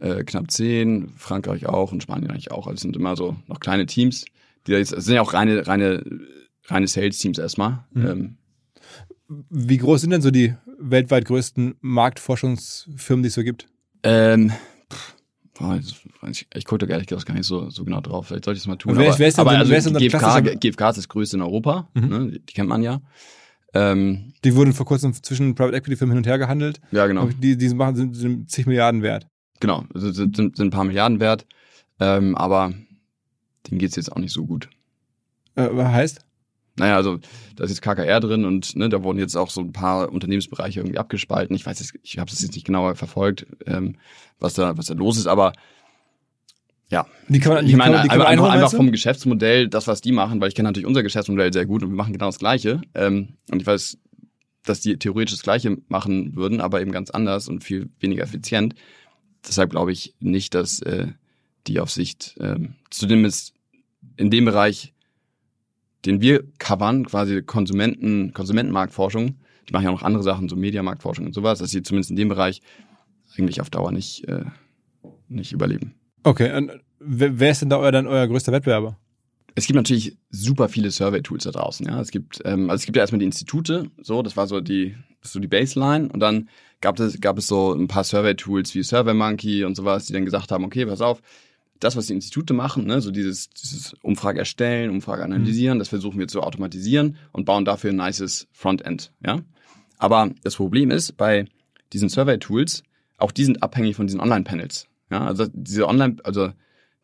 [0.00, 2.66] äh, knapp zehn, Frankreich auch und Spanien eigentlich auch.
[2.66, 4.24] Also es sind immer so noch kleine Teams,
[4.66, 6.04] die da jetzt, es sind ja auch reine, reine,
[6.66, 7.84] reine Sales-Teams erstmal.
[7.92, 8.06] Mhm.
[8.06, 8.36] Ähm,
[9.50, 13.66] Wie groß sind denn so die weltweit größten Marktforschungsfirmen, die es so gibt?
[14.02, 14.52] Ähm,
[14.92, 15.14] pff,
[15.54, 18.26] boah, das weiß ich, ich gucke da ehrlich gesagt gar nicht so, so genau drauf.
[18.28, 18.96] Vielleicht sollte ich es mal tun.
[18.96, 21.88] Wer aber wer ist denn aber so- also GfK, GfK ist das größte in Europa.
[21.94, 22.08] Mhm.
[22.08, 22.30] Ne?
[22.32, 23.00] Die kennt man ja.
[23.76, 26.80] Ähm, Die wurden vor kurzem zwischen Private Equity Firmen hin und her gehandelt.
[26.92, 27.26] ja, genau.
[27.26, 29.26] Die, die machen, sind, sind zig Milliarden wert.
[29.60, 29.84] Genau.
[29.94, 31.46] Sind, sind, ein paar Milliarden wert.
[32.00, 32.72] Ähm, aber
[33.66, 34.68] denen geht's jetzt auch nicht so gut.
[35.54, 36.20] Äh, was heißt?
[36.78, 37.18] Naja, also
[37.56, 40.80] da ist jetzt KKR drin und ne, da wurden jetzt auch so ein paar Unternehmensbereiche
[40.80, 41.56] irgendwie abgespalten.
[41.56, 43.96] Ich weiß jetzt, ich habe das jetzt nicht genauer verfolgt, ähm,
[44.38, 45.54] was da was da los ist, aber
[46.90, 47.06] Ja.
[47.28, 50.12] Die kann man, die Ich meine, die kann man einfach, vom Geschäftsmodell, das, was die
[50.12, 52.80] machen, weil ich kenne natürlich unser Geschäftsmodell sehr gut und wir machen genau das Gleiche.
[52.94, 53.98] Ähm, und ich weiß,
[54.64, 58.74] dass die theoretisch das Gleiche machen würden, aber eben ganz anders und viel weniger effizient.
[59.46, 61.08] Deshalb glaube ich nicht, dass äh,
[61.66, 63.54] die auf Sicht, ähm, zumindest
[64.16, 64.92] in dem Bereich,
[66.04, 69.36] den wir covern, quasi Konsumenten, Konsumentenmarktforschung,
[69.68, 72.16] die machen ja auch noch andere Sachen, so Mediamarktforschung und sowas, dass sie zumindest in
[72.16, 72.62] dem Bereich
[73.36, 74.44] eigentlich auf Dauer nicht, äh,
[75.28, 75.95] nicht überleben.
[76.26, 78.98] Okay, und wer ist denn da euer, dann euer größter Wettbewerber?
[79.54, 81.86] Es gibt natürlich super viele Survey-Tools da draußen.
[81.86, 84.60] Ja, es gibt, ähm, also es gibt ja erstmal die Institute, so, das war so
[84.60, 86.48] die, so die Baseline, und dann
[86.80, 90.50] gab es, gab es so ein paar Survey-Tools wie SurveyMonkey und sowas, die dann gesagt
[90.50, 91.22] haben, okay, pass auf,
[91.78, 96.18] das, was die Institute machen, ne, so dieses, dieses Umfrage erstellen, Umfrage analysieren, das versuchen
[96.18, 99.42] wir zu automatisieren und bauen dafür ein nices Frontend, ja.
[99.98, 101.44] Aber das Problem ist, bei
[101.92, 102.82] diesen Survey-Tools,
[103.16, 104.88] auch die sind abhängig von diesen Online-Panels.
[105.10, 106.52] Ja, also diese Online, also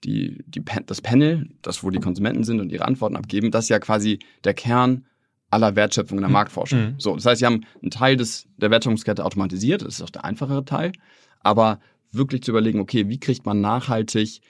[0.05, 3.69] die, die, das Panel, das wo die Konsumenten sind und ihre Antworten abgeben, das ist
[3.69, 5.07] ja quasi der Kern
[5.51, 6.81] aller Wertschöpfung in der Marktforschung.
[6.81, 6.95] Mhm.
[6.99, 10.25] So, das heißt, sie haben einen Teil des, der Wertschöpfungskette automatisiert, das ist auch der
[10.25, 10.93] einfachere Teil,
[11.41, 11.79] aber
[12.11, 14.41] wirklich zu überlegen, okay, wie kriegt man nachhaltig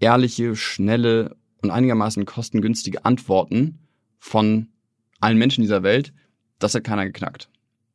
[0.00, 3.78] ehrliche, schnelle und einigermaßen kostengünstige Antworten
[4.18, 4.68] von
[5.20, 6.12] allen Menschen dieser Welt,
[6.58, 7.48] das hat keiner geknackt.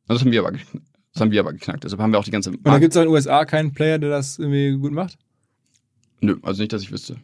[0.08, 0.58] Das haben wir aber,
[1.12, 1.84] das haben wir aber geknackt.
[1.84, 3.98] Deshalb haben wir auch die ganze Und da gibt es in den USA keinen Player,
[3.98, 5.18] der das irgendwie gut macht?
[6.20, 7.16] Nö, also nicht, dass ich wüsste.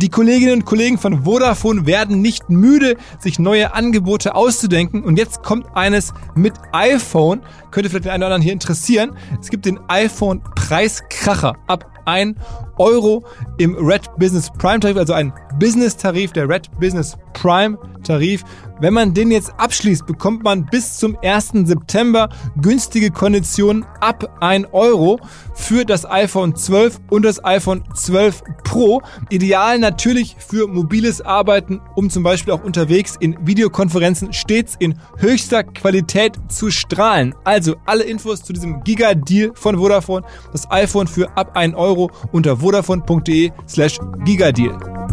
[0.00, 5.02] Die Kolleginnen und Kollegen von Vodafone werden nicht müde, sich neue Angebote auszudenken.
[5.02, 7.40] Und jetzt kommt eines mit iPhone.
[7.72, 9.16] Könnte vielleicht den einen oder anderen hier interessieren.
[9.40, 12.38] Es gibt den iPhone Preiskracher ab 1
[12.78, 13.24] Euro
[13.58, 18.44] im Red Business Prime Tarif, also ein Business Tarif, der Red Business Prime Tarif.
[18.80, 21.50] Wenn man den jetzt abschließt, bekommt man bis zum 1.
[21.64, 22.28] September
[22.60, 25.18] günstige Konditionen ab 1 Euro
[25.54, 29.02] für das iPhone 12 und das iPhone 12 Pro.
[29.30, 35.64] Ideal natürlich für mobiles Arbeiten, um zum Beispiel auch unterwegs in Videokonferenzen stets in höchster
[35.64, 37.34] Qualität zu strahlen.
[37.42, 40.24] Also alle Infos zu diesem Giga-Deal von Vodafone.
[40.52, 45.07] Das iPhone für ab 1 Euro unter vodafone.de slash Gigadeal.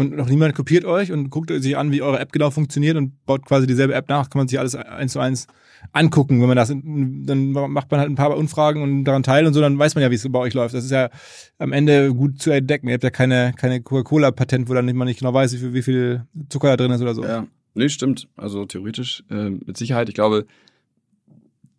[0.00, 3.22] Und noch niemand kopiert euch und guckt sich an, wie eure App genau funktioniert und
[3.26, 5.46] baut quasi dieselbe App nach, kann man sich alles eins zu eins
[5.92, 6.40] angucken.
[6.40, 9.60] Wenn man das, dann macht man halt ein paar Umfragen und daran teil und so,
[9.60, 10.74] dann weiß man ja, wie es bei euch läuft.
[10.74, 11.10] Das ist ja
[11.58, 12.88] am Ende gut zu entdecken.
[12.88, 15.74] Ihr habt ja keine, keine Coca-Cola-Patent, wo dann nicht, man nicht genau weiß, wie viel,
[15.74, 17.22] wie viel Zucker da drin ist oder so.
[17.22, 18.26] Ja, nee, stimmt.
[18.38, 20.08] Also theoretisch äh, mit Sicherheit.
[20.08, 20.46] Ich glaube,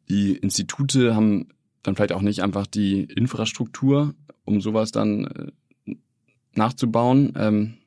[0.09, 1.47] die Institute haben
[1.82, 4.13] dann vielleicht auch nicht einfach die Infrastruktur,
[4.45, 5.26] um sowas dann
[5.88, 5.95] äh,
[6.53, 7.34] nachzubauen.
[7.36, 7.78] Ähm,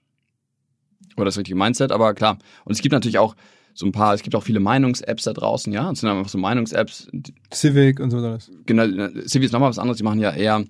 [1.16, 2.38] oder das richtige Mindset, aber klar.
[2.64, 3.36] Und es gibt natürlich auch
[3.74, 5.90] so ein paar, es gibt auch viele Meinungs-Apps da draußen, ja.
[5.90, 7.08] Es sind einfach so Meinungs-Apps.
[7.52, 8.52] Civic und so alles.
[8.66, 8.84] Genau,
[9.26, 9.98] Civi ist nochmal was anderes.
[9.98, 10.64] Die machen ja eher,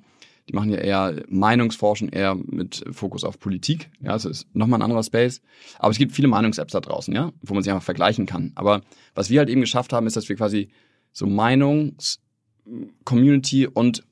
[0.49, 3.91] die machen ja eher Meinungsforschen, eher mit Fokus auf Politik.
[4.01, 5.43] Ja, es ist nochmal ein anderer Space.
[5.79, 8.53] Aber es gibt viele Meinungs-Apps da draußen, ja, wo man sich einfach vergleichen kann.
[8.55, 8.81] Aber
[9.15, 10.71] was wir halt eben geschafft haben, ist, dass wir quasi
[11.13, 14.03] so Meinungs-Community und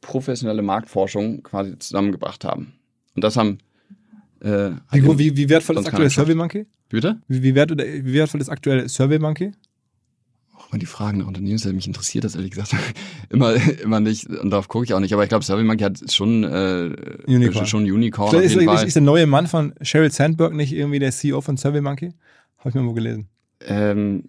[0.00, 2.72] professionelle Marktforschung quasi zusammengebracht haben.
[3.14, 3.58] Und das haben
[4.40, 6.10] äh, Wie, halt wie, wie wertvoll ist aktuell.
[6.10, 6.66] SurveyMonkey?
[6.88, 7.20] Bitte?
[7.28, 9.52] Wie, wie, wert, wie wertvoll ist aktuell SurveyMonkey?
[10.56, 12.74] Auch mal die Fragen nach Unternehmensseite, mich interessiert das ehrlich gesagt
[13.30, 15.12] immer, immer nicht und darauf gucke ich auch nicht.
[15.12, 16.90] Aber ich glaube, SurveyMonkey hat schon, äh,
[17.26, 17.66] Unicorn.
[17.66, 21.40] schon Unicorn ist, ist, ist der neue Mann von Sheryl Sandberg nicht irgendwie der CEO
[21.40, 22.12] von SurveyMonkey?
[22.58, 23.28] Habe ich mal wo gelesen.
[23.66, 24.24] ähm,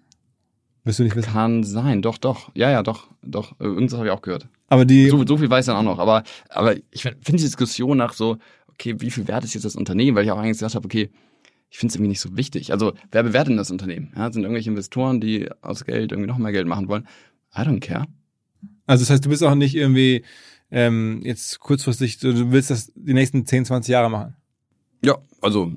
[0.84, 1.32] Wirst du nicht wissen.
[1.32, 2.50] kann sein, doch, doch.
[2.56, 3.52] Ja, ja, doch, doch.
[3.60, 4.48] Äh, Irgendwas habe ich auch gehört.
[4.68, 6.00] Aber die, So, so viel weiß ich dann auch noch.
[6.00, 8.38] Aber, aber ich finde die Diskussion nach so,
[8.74, 10.16] okay, wie viel wert ist jetzt das Unternehmen?
[10.16, 11.10] Weil ich auch eigentlich gesagt habe, okay,
[11.70, 12.72] ich finde es irgendwie nicht so wichtig.
[12.74, 14.12] Also, wer bewertet denn das Unternehmen?
[14.16, 17.08] Ja, sind irgendwelche Investoren, die aus Geld irgendwie noch mehr Geld machen wollen?
[17.56, 18.08] I don't care.
[18.86, 20.24] also das heißt, du bist auch nicht irgendwie
[20.72, 24.36] ähm, jetzt kurzfristig, du, willst das die nächsten 10, 20 Jahre machen.
[25.04, 25.74] Ja, also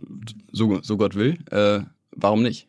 [0.52, 1.80] so, so Gott will, äh,
[2.12, 2.66] warum nicht?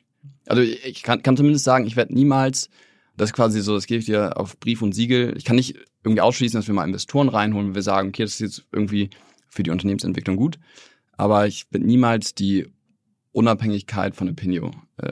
[0.47, 2.69] Also ich ich kann, kann zumindest sagen, ich werde niemals,
[3.17, 5.75] das ist quasi so, das gebe ich dir auf Brief und Siegel, ich kann nicht
[6.03, 9.09] irgendwie ausschließen, dass wir mal Investoren reinholen, wenn wir sagen, okay, das ist jetzt irgendwie
[9.55, 10.59] für die Unternehmensentwicklung gut,
[11.13, 12.67] aber ich werde niemals die
[13.31, 15.11] Unabhängigkeit von Opinio äh,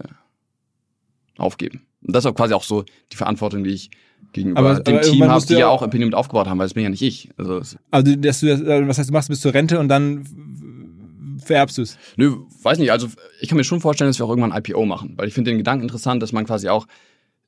[1.38, 1.86] aufgeben.
[2.06, 3.90] Und das ist auch quasi auch so die Verantwortung, die ich
[4.34, 6.74] gegenüber Aber- dem aber Team habe, die ja auch Opinion mit aufgebaut haben, weil das
[6.74, 7.30] bin ja nicht ich.
[7.38, 11.40] Also Also dass du das, äh, was heißt, du machst bis zur Rente und dann
[11.44, 11.98] vererbst du es.
[12.18, 12.92] Nö, weiß nicht.
[12.92, 13.08] Also
[13.42, 15.52] ich kann mir schon vorstellen, dass wir auch irgendwann ein IPO machen, weil ich finde
[15.52, 16.88] den Gedanken interessant, dass man quasi auch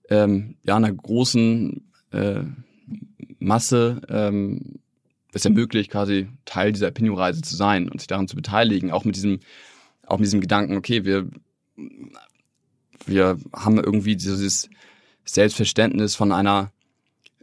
[0.10, 2.42] ähm, ja einer großen äh,
[3.40, 4.80] Masse ähm,
[5.36, 9.16] es ermöglicht, quasi Teil dieser Opinion-Reise zu sein und sich daran zu beteiligen, auch mit
[9.16, 9.40] diesem,
[10.08, 11.28] auch mit diesem Gedanken, okay, wir
[13.06, 14.70] wir haben irgendwie dieses
[15.26, 16.72] Selbstverständnis von einer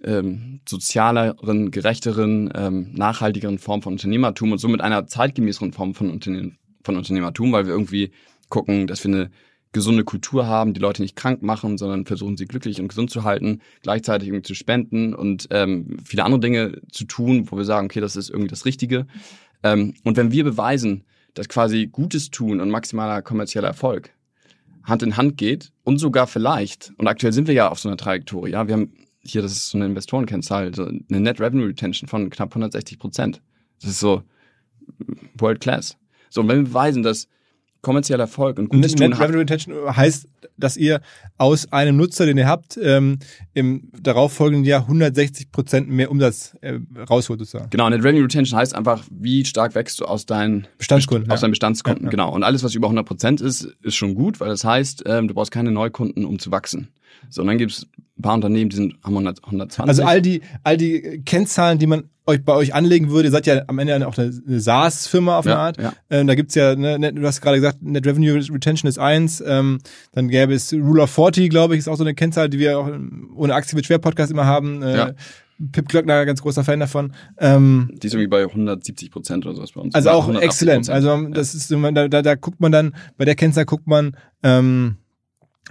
[0.03, 6.57] ähm, sozialeren, gerechteren, ähm, nachhaltigeren Form von Unternehmertum und somit einer zeitgemäßeren Form von, Unterne
[6.83, 8.11] von Unternehmertum, weil wir irgendwie
[8.49, 9.31] gucken, dass wir eine
[9.73, 13.25] gesunde Kultur haben, die Leute nicht krank machen, sondern versuchen sie glücklich und gesund zu
[13.25, 17.87] halten, gleichzeitig irgendwie zu spenden und ähm, viele andere Dinge zu tun, wo wir sagen,
[17.87, 19.07] okay, das ist irgendwie das Richtige.
[19.63, 21.05] Ähm, und wenn wir beweisen,
[21.35, 24.11] dass quasi Gutes tun und maximaler kommerzieller Erfolg
[24.85, 27.97] Hand in Hand geht und sogar vielleicht, und aktuell sind wir ja auf so einer
[27.97, 28.93] Trajektorie, ja, wir haben
[29.25, 33.41] hier, das ist so eine Investorenkennzahl, so eine Net Revenue Retention von knapp 160 Prozent.
[33.81, 34.23] Das ist so
[35.39, 35.97] World Class.
[36.29, 37.29] So, und wenn wir beweisen, dass
[37.83, 40.27] kommerzieller Erfolg und gutes Net, Net Revenue Retention heißt,
[40.57, 41.01] dass ihr
[41.37, 43.19] aus einem Nutzer, den ihr habt, ähm,
[43.55, 46.79] im darauffolgenden Jahr 160 Prozent mehr Umsatz äh,
[47.09, 47.71] rausholt sozusagen.
[47.71, 51.43] Genau, Net Revenue Retention heißt einfach, wie stark wächst du aus deinen Bestandskunden, aus ja.
[51.43, 52.05] deinen Bestandskunden.
[52.05, 52.11] Ja, ja.
[52.11, 52.33] Genau.
[52.33, 55.35] Und alles, was über 100 Prozent ist, ist schon gut, weil das heißt, ähm, du
[55.35, 56.89] brauchst keine Neukunden, um zu wachsen.
[57.29, 57.87] So, und dann gibt's
[58.19, 59.89] ein paar Unternehmen, die sind, haben 100, 120.
[59.89, 63.47] Also all die, all die Kennzahlen, die man euch bei euch anlegen würde, ihr seid
[63.47, 65.81] ja am Ende auch eine, eine SaaS-Firma auf eine Ja, Art.
[65.81, 65.93] ja.
[66.11, 69.43] Ähm, da gibt's ja, ne, net- du hast gerade gesagt, Net Revenue Retention ist eins.
[69.47, 69.79] Ähm,
[70.13, 72.79] dann gäbe es Rule of 40, glaube ich, ist auch so eine Kennzahl, die wir
[72.79, 72.89] auch
[73.35, 74.83] ohne Aktie mit Schwer Podcast immer haben.
[74.83, 75.11] Äh, Ja.
[75.71, 77.13] Pip Glöckner, ganz großer Fan davon.
[77.39, 79.95] Ähm, die ist irgendwie bei 170 Prozent oder sowas bei uns.
[79.95, 80.41] also auch 180%.
[80.41, 80.91] exzellent.
[80.91, 84.97] Also das ist da, da, da guckt man dann, bei der Kennzahl guckt man, ähm,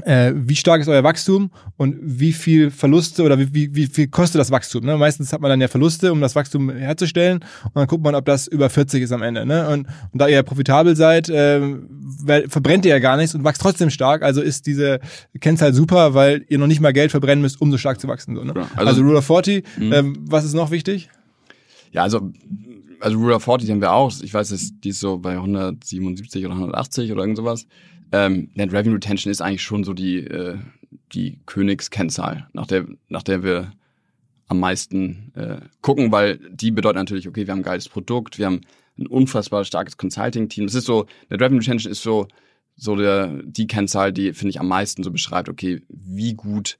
[0.05, 4.07] äh, wie stark ist euer Wachstum und wie viel Verluste oder wie, wie, wie viel
[4.07, 4.85] kostet das Wachstum.
[4.85, 4.97] Ne?
[4.97, 8.25] Meistens hat man dann ja Verluste, um das Wachstum herzustellen und dann guckt man, ob
[8.25, 9.45] das über 40 ist am Ende.
[9.45, 9.67] Ne?
[9.67, 11.59] Und, und da ihr ja profitabel seid, äh,
[12.47, 14.23] verbrennt ihr ja gar nichts und wächst trotzdem stark.
[14.23, 15.01] Also ist diese
[15.39, 18.35] Kennzahl super, weil ihr noch nicht mal Geld verbrennen müsst, um so stark zu wachsen.
[18.35, 18.53] So, ne?
[18.75, 21.09] Also, also- Rule of 40, ähm, was ist noch wichtig?
[21.91, 22.31] Ja, also,
[23.01, 24.13] also Rule of 40 haben wir auch.
[24.21, 27.65] Ich weiß, die ist so bei 177 oder 180 oder irgend sowas.
[28.11, 30.57] Ähm, Net Revenue Retention ist eigentlich schon so die, äh,
[31.13, 33.71] die Königskennzahl, nach der, nach der wir
[34.47, 38.47] am meisten äh, gucken, weil die bedeutet natürlich, okay, wir haben ein geiles Produkt, wir
[38.47, 38.61] haben
[38.97, 40.65] ein unfassbar starkes Consulting-Team.
[40.65, 42.27] Das ist so, Net Revenue Retention ist so,
[42.75, 46.77] so der, die Kennzahl, die, finde ich, am meisten so beschreibt, okay, wie gut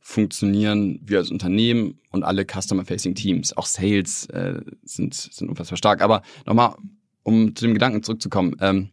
[0.00, 6.02] funktionieren wir als Unternehmen und alle Customer-Facing Teams, auch Sales äh, sind, sind unfassbar stark.
[6.02, 6.74] Aber nochmal,
[7.22, 8.90] um zu dem Gedanken zurückzukommen, ähm,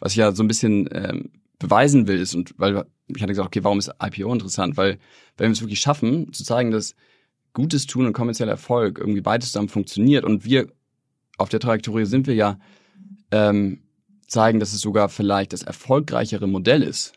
[0.00, 3.46] was ich ja so ein bisschen ähm, beweisen will, ist, und weil ich hatte gesagt,
[3.46, 4.76] okay, warum ist IPO interessant?
[4.76, 4.98] Weil
[5.36, 6.94] wenn wir es wirklich schaffen, zu zeigen, dass
[7.52, 10.68] gutes Tun und kommerzieller Erfolg irgendwie beides zusammen funktioniert und wir
[11.38, 12.58] auf der Trajektorie sind wir ja,
[13.30, 13.82] ähm,
[14.26, 17.12] zeigen, dass es sogar vielleicht das erfolgreichere Modell ist,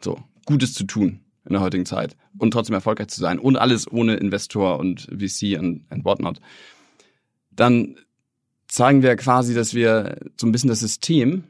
[0.00, 3.90] so Gutes zu tun in der heutigen Zeit und trotzdem erfolgreich zu sein und alles
[3.90, 6.40] ohne Investor und VC und, and whatnot,
[7.50, 7.96] dann
[8.66, 11.44] zeigen wir quasi, dass wir so ein bisschen das System,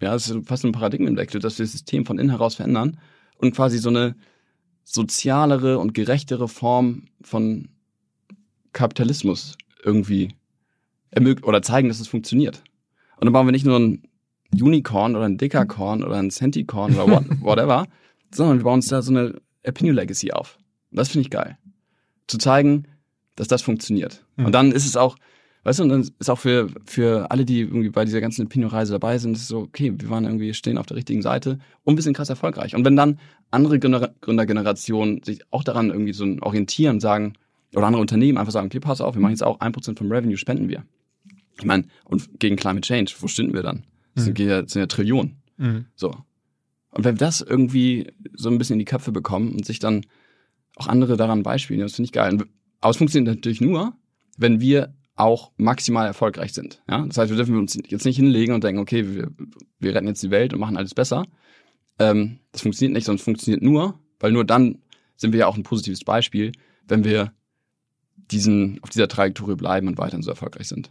[0.00, 2.98] ja, das ist fast ein Paradigmenwechsel, dass wir das System von innen heraus verändern
[3.38, 4.14] und quasi so eine
[4.84, 7.68] sozialere und gerechtere Form von
[8.72, 10.34] Kapitalismus irgendwie
[11.10, 12.62] ermöglichen oder zeigen, dass es funktioniert.
[13.16, 14.02] Und dann bauen wir nicht nur ein
[14.52, 17.86] Unicorn oder ein Dekakorn oder ein Centicorn oder what, whatever,
[18.32, 20.58] sondern wir bauen uns da so eine Opinion Legacy auf.
[20.90, 21.58] Und das finde ich geil.
[22.26, 22.86] Zu zeigen,
[23.34, 24.24] dass das funktioniert.
[24.36, 24.46] Mhm.
[24.46, 25.16] Und dann ist es auch,
[25.66, 28.92] weißt du, und dann ist auch für, für alle, die irgendwie bei dieser ganzen Opinion-Reise
[28.92, 32.04] dabei sind, ist so, okay, wir waren irgendwie, stehen auf der richtigen Seite und wir
[32.04, 32.76] sind krass erfolgreich.
[32.76, 33.18] Und wenn dann
[33.50, 37.32] andere Gründer, Gründergenerationen sich auch daran irgendwie so orientieren und sagen,
[37.74, 40.36] oder andere Unternehmen einfach sagen, okay, pass auf, wir machen jetzt auch 1% vom Revenue,
[40.36, 40.84] spenden wir.
[41.58, 43.82] Ich meine, und gegen Climate Change, wo stünden wir dann?
[44.14, 45.42] Das sind, ja, das sind ja Trillionen.
[45.56, 45.86] Mhm.
[45.96, 46.10] So.
[46.90, 50.06] Und wenn wir das irgendwie so ein bisschen in die Köpfe bekommen und sich dann
[50.76, 52.38] auch andere daran beispielen, das finde ich geil.
[52.80, 53.94] Aber es funktioniert natürlich nur,
[54.38, 56.82] wenn wir auch maximal erfolgreich sind.
[56.88, 57.04] Ja?
[57.06, 59.30] Das heißt, wir dürfen uns jetzt nicht hinlegen und denken, okay, wir,
[59.78, 61.24] wir retten jetzt die Welt und machen alles besser.
[61.98, 64.78] Ähm, das funktioniert nicht, sondern es funktioniert nur, weil nur dann
[65.16, 66.52] sind wir ja auch ein positives Beispiel,
[66.86, 67.32] wenn wir
[68.30, 70.90] diesen, auf dieser Trajektorie bleiben und weiterhin so erfolgreich sind.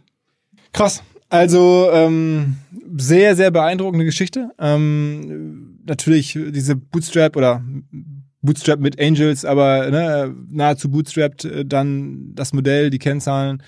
[0.72, 1.02] Krass.
[1.28, 2.56] Also ähm,
[2.96, 4.50] sehr, sehr beeindruckende Geschichte.
[4.58, 7.64] Ähm, natürlich diese Bootstrap oder
[8.42, 13.62] Bootstrap mit Angels, aber ne, nahezu bootstrapped äh, dann das Modell, die Kennzahlen,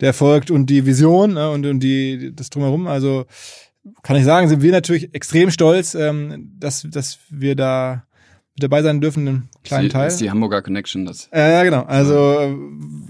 [0.00, 2.86] der Erfolg und die Vision ne, und, und die das drumherum.
[2.86, 3.26] Also
[4.02, 8.04] kann ich sagen, sind wir natürlich extrem stolz, ähm, dass, dass wir da
[8.54, 10.04] mit dabei sein dürfen, einen kleinen die, Teil.
[10.06, 11.06] Das ist die Hamburger Connection.
[11.06, 11.82] Das Äh, Ja, genau.
[11.82, 12.58] Also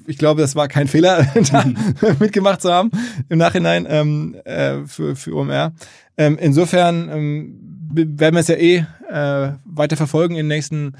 [0.06, 1.64] ich glaube, das war kein Fehler, da
[2.20, 2.90] mitgemacht zu haben
[3.28, 5.72] im Nachhinein ähm, äh, für, für OMR.
[6.16, 10.92] Ähm, insofern ähm, werden wir es ja eh äh, weiter verfolgen in den nächsten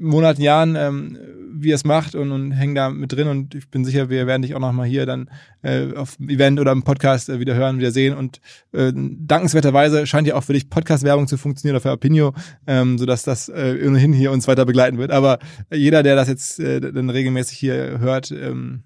[0.00, 1.18] Monaten, Jahren, ähm,
[1.62, 4.26] wie er es macht und, und hängen da mit drin und ich bin sicher, wir
[4.26, 5.30] werden dich auch nochmal hier dann
[5.62, 8.40] äh, auf dem Event oder im Podcast äh, wieder hören, wieder sehen und
[8.72, 12.34] äh, dankenswerterweise scheint ja auch für dich Podcast-Werbung zu funktionieren oder für Opinio,
[12.66, 15.10] ähm, sodass das äh, ohnehin hier uns weiter begleiten wird.
[15.10, 15.38] Aber
[15.72, 18.84] jeder, der das jetzt äh, dann regelmäßig hier hört, ähm,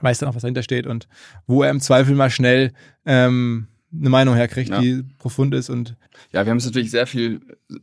[0.00, 1.08] weiß dann auch, was dahinter steht und
[1.46, 2.72] wo er im Zweifel mal schnell
[3.04, 4.80] ähm, eine Meinung herkriegt, ja.
[4.80, 5.96] die profund ist und
[6.32, 7.40] ja, wir haben es natürlich sehr viel,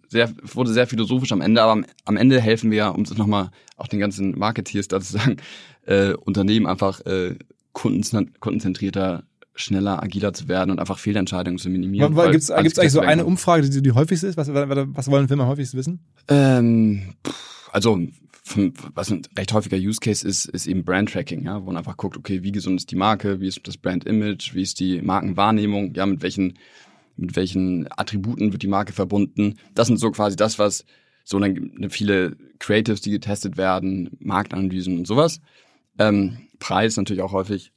[0.08, 3.16] sehr wurde sehr philosophisch am Ende, aber am, am Ende helfen wir ja, um es
[3.16, 5.38] nochmal auch den ganzen Marketeers da zu sagen,
[5.86, 7.36] äh, Unternehmen einfach äh,
[7.74, 9.24] kundenzentrierter
[9.56, 12.16] schneller, agiler zu werden und einfach Fehlentscheidungen zu minimieren.
[12.16, 14.38] Gibt es eigentlich so eine Umfrage, die die häufigste ist?
[14.38, 16.00] Was, was wollen Firmen häufigst wissen?
[16.28, 17.14] Ähm,
[17.72, 18.00] also
[18.94, 21.98] was ein recht häufiger Use Case ist, ist eben Brand Tracking, ja, wo man einfach
[21.98, 25.02] guckt, okay, wie gesund ist die Marke, wie ist das Brand Image, wie ist die
[25.02, 26.58] Markenwahrnehmung, ja, mit welchen,
[27.16, 29.58] mit welchen Attributen wird die Marke verbunden.
[29.76, 30.86] Das sind so quasi das, was
[31.24, 35.42] so dann viele Creatives, die getestet werden, Marktanalysen und sowas.
[35.98, 37.72] Ähm, Preis natürlich auch häufig.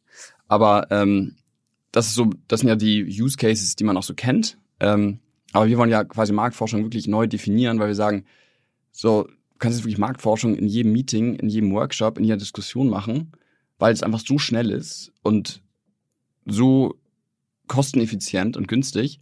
[0.49, 1.37] Aber ähm,
[1.93, 4.59] das ist so, das sind ja die Use Cases, die man auch so kennt.
[4.81, 5.19] Ähm,
[5.53, 8.25] aber wir wollen ja quasi Marktforschung wirklich neu definieren, weil wir sagen,
[8.91, 9.29] so,
[9.63, 13.33] kannst jetzt wirklich Marktforschung in jedem Meeting, in jedem Workshop, in jeder Diskussion machen,
[13.79, 15.63] weil es einfach so schnell ist und
[16.45, 16.97] so
[17.69, 19.21] kosteneffizient und günstig,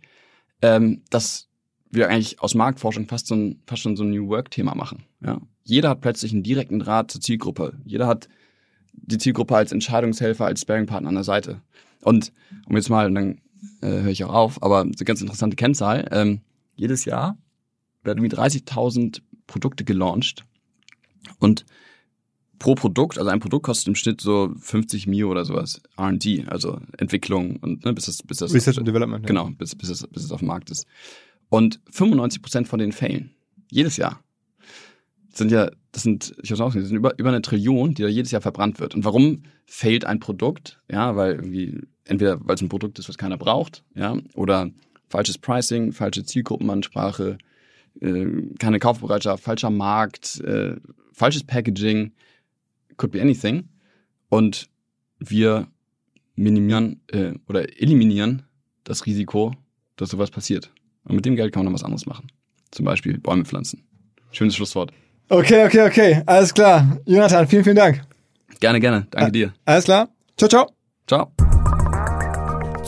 [0.62, 1.48] ähm, dass
[1.90, 5.04] wir eigentlich aus Marktforschung fast so ein, fast schon so ein New Work-Thema machen.
[5.20, 5.42] Ja?
[5.64, 7.78] Jeder hat plötzlich einen direkten Draht zur Zielgruppe.
[7.84, 8.28] Jeder hat
[8.94, 11.60] die Zielgruppe als Entscheidungshelfer, als Sparing-Partner an der Seite.
[12.00, 12.32] Und
[12.66, 13.40] um jetzt mal, und dann
[13.82, 16.40] äh, höre ich auch auf, aber eine ganz interessante Kennzahl, ähm,
[16.76, 17.36] jedes Jahr
[18.02, 19.20] werden wie 30.000
[19.50, 20.44] Produkte gelauncht
[21.38, 21.66] und
[22.58, 26.80] pro Produkt, also ein Produkt kostet im Schnitt so 50 Mio oder sowas, R&D, also
[26.98, 29.26] Entwicklung und ne, bis das, bis das Research and Development.
[29.26, 29.54] Genau, ja.
[29.58, 30.86] bis, bis, es, bis es auf dem Markt ist.
[31.48, 33.30] Und 95 Prozent von den failen.
[33.70, 34.22] Jedes Jahr.
[35.30, 37.94] Das sind ja, das sind, ich hab's auch gesehen, das sind über, über eine Trillion,
[37.94, 38.94] die da jedes Jahr verbrannt wird.
[38.94, 40.80] Und warum failt ein Produkt?
[40.90, 44.70] Ja, weil irgendwie, entweder weil es ein Produkt ist, was keiner braucht, ja, oder
[45.08, 47.38] falsches Pricing, falsche Zielgruppenansprache,
[48.00, 48.26] äh,
[48.58, 50.76] keine Kaufbereitschaft, falscher Markt, äh,
[51.12, 52.12] falsches Packaging,
[52.96, 53.68] could be anything.
[54.28, 54.68] Und
[55.18, 55.66] wir
[56.34, 58.42] minimieren äh, oder eliminieren
[58.84, 59.54] das Risiko,
[59.96, 60.72] dass sowas passiert.
[61.04, 62.28] Und mit dem Geld kann man noch was anderes machen.
[62.70, 63.82] Zum Beispiel Bäume pflanzen.
[64.30, 64.92] Schönes Schlusswort.
[65.28, 66.22] Okay, okay, okay.
[66.26, 66.98] Alles klar.
[67.06, 68.02] Jonathan, vielen, vielen Dank.
[68.60, 69.06] Gerne, gerne.
[69.10, 69.54] Danke dir.
[69.64, 70.08] Alles klar.
[70.36, 70.70] Ciao, ciao.
[71.06, 71.39] Ciao.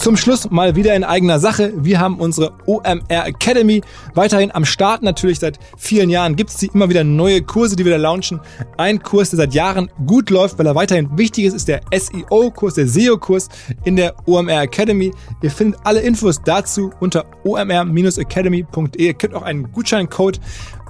[0.02, 1.72] Zum Schluss mal wieder in eigener Sache.
[1.76, 3.82] Wir haben unsere OMR Academy
[4.14, 5.04] weiterhin am Start.
[5.04, 8.40] Natürlich seit vielen Jahren gibt es die immer wieder neue Kurse, die wir da launchen.
[8.78, 12.74] Ein Kurs, der seit Jahren gut läuft, weil er weiterhin wichtig ist, ist der SEO-Kurs,
[12.74, 13.48] der SEO-Kurs
[13.84, 15.12] in der OMR Academy.
[15.40, 19.06] Ihr findet alle Infos dazu unter omr-academy.de.
[19.06, 20.40] Ihr könnt auch einen Gutscheincode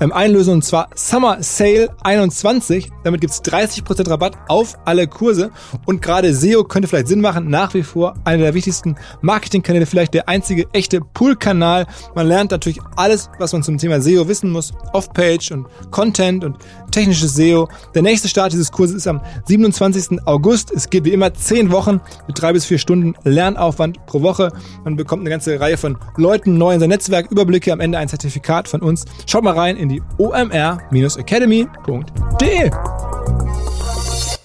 [0.03, 2.91] ähm, einlösen und zwar Summer Sale 21.
[3.05, 5.51] Damit gibt's 30% Rabatt auf alle Kurse
[5.87, 7.49] und gerade SEO könnte vielleicht Sinn machen.
[7.49, 11.87] Nach wie vor einer der wichtigsten Marketingkanäle, vielleicht der einzige echte Pool-Kanal.
[12.15, 14.73] Man lernt natürlich alles, was man zum Thema SEO wissen muss.
[14.93, 16.57] Off-Page und Content und
[16.91, 17.69] technisches SEO.
[17.95, 20.27] Der nächste Start dieses Kurses ist am 27.
[20.27, 20.73] August.
[20.73, 24.53] Es geht wie immer 10 Wochen mit drei bis vier Stunden Lernaufwand pro Woche.
[24.85, 28.09] Man bekommt eine ganze Reihe von Leuten neu in sein Netzwerk, Überblicke, am Ende ein
[28.09, 29.05] Zertifikat von uns.
[29.27, 32.71] Schaut mal rein in die omr-academy.de.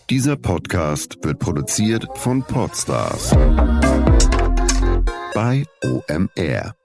[0.09, 3.35] Dieser Podcast wird produziert von Podstars
[5.33, 6.76] bei OMR.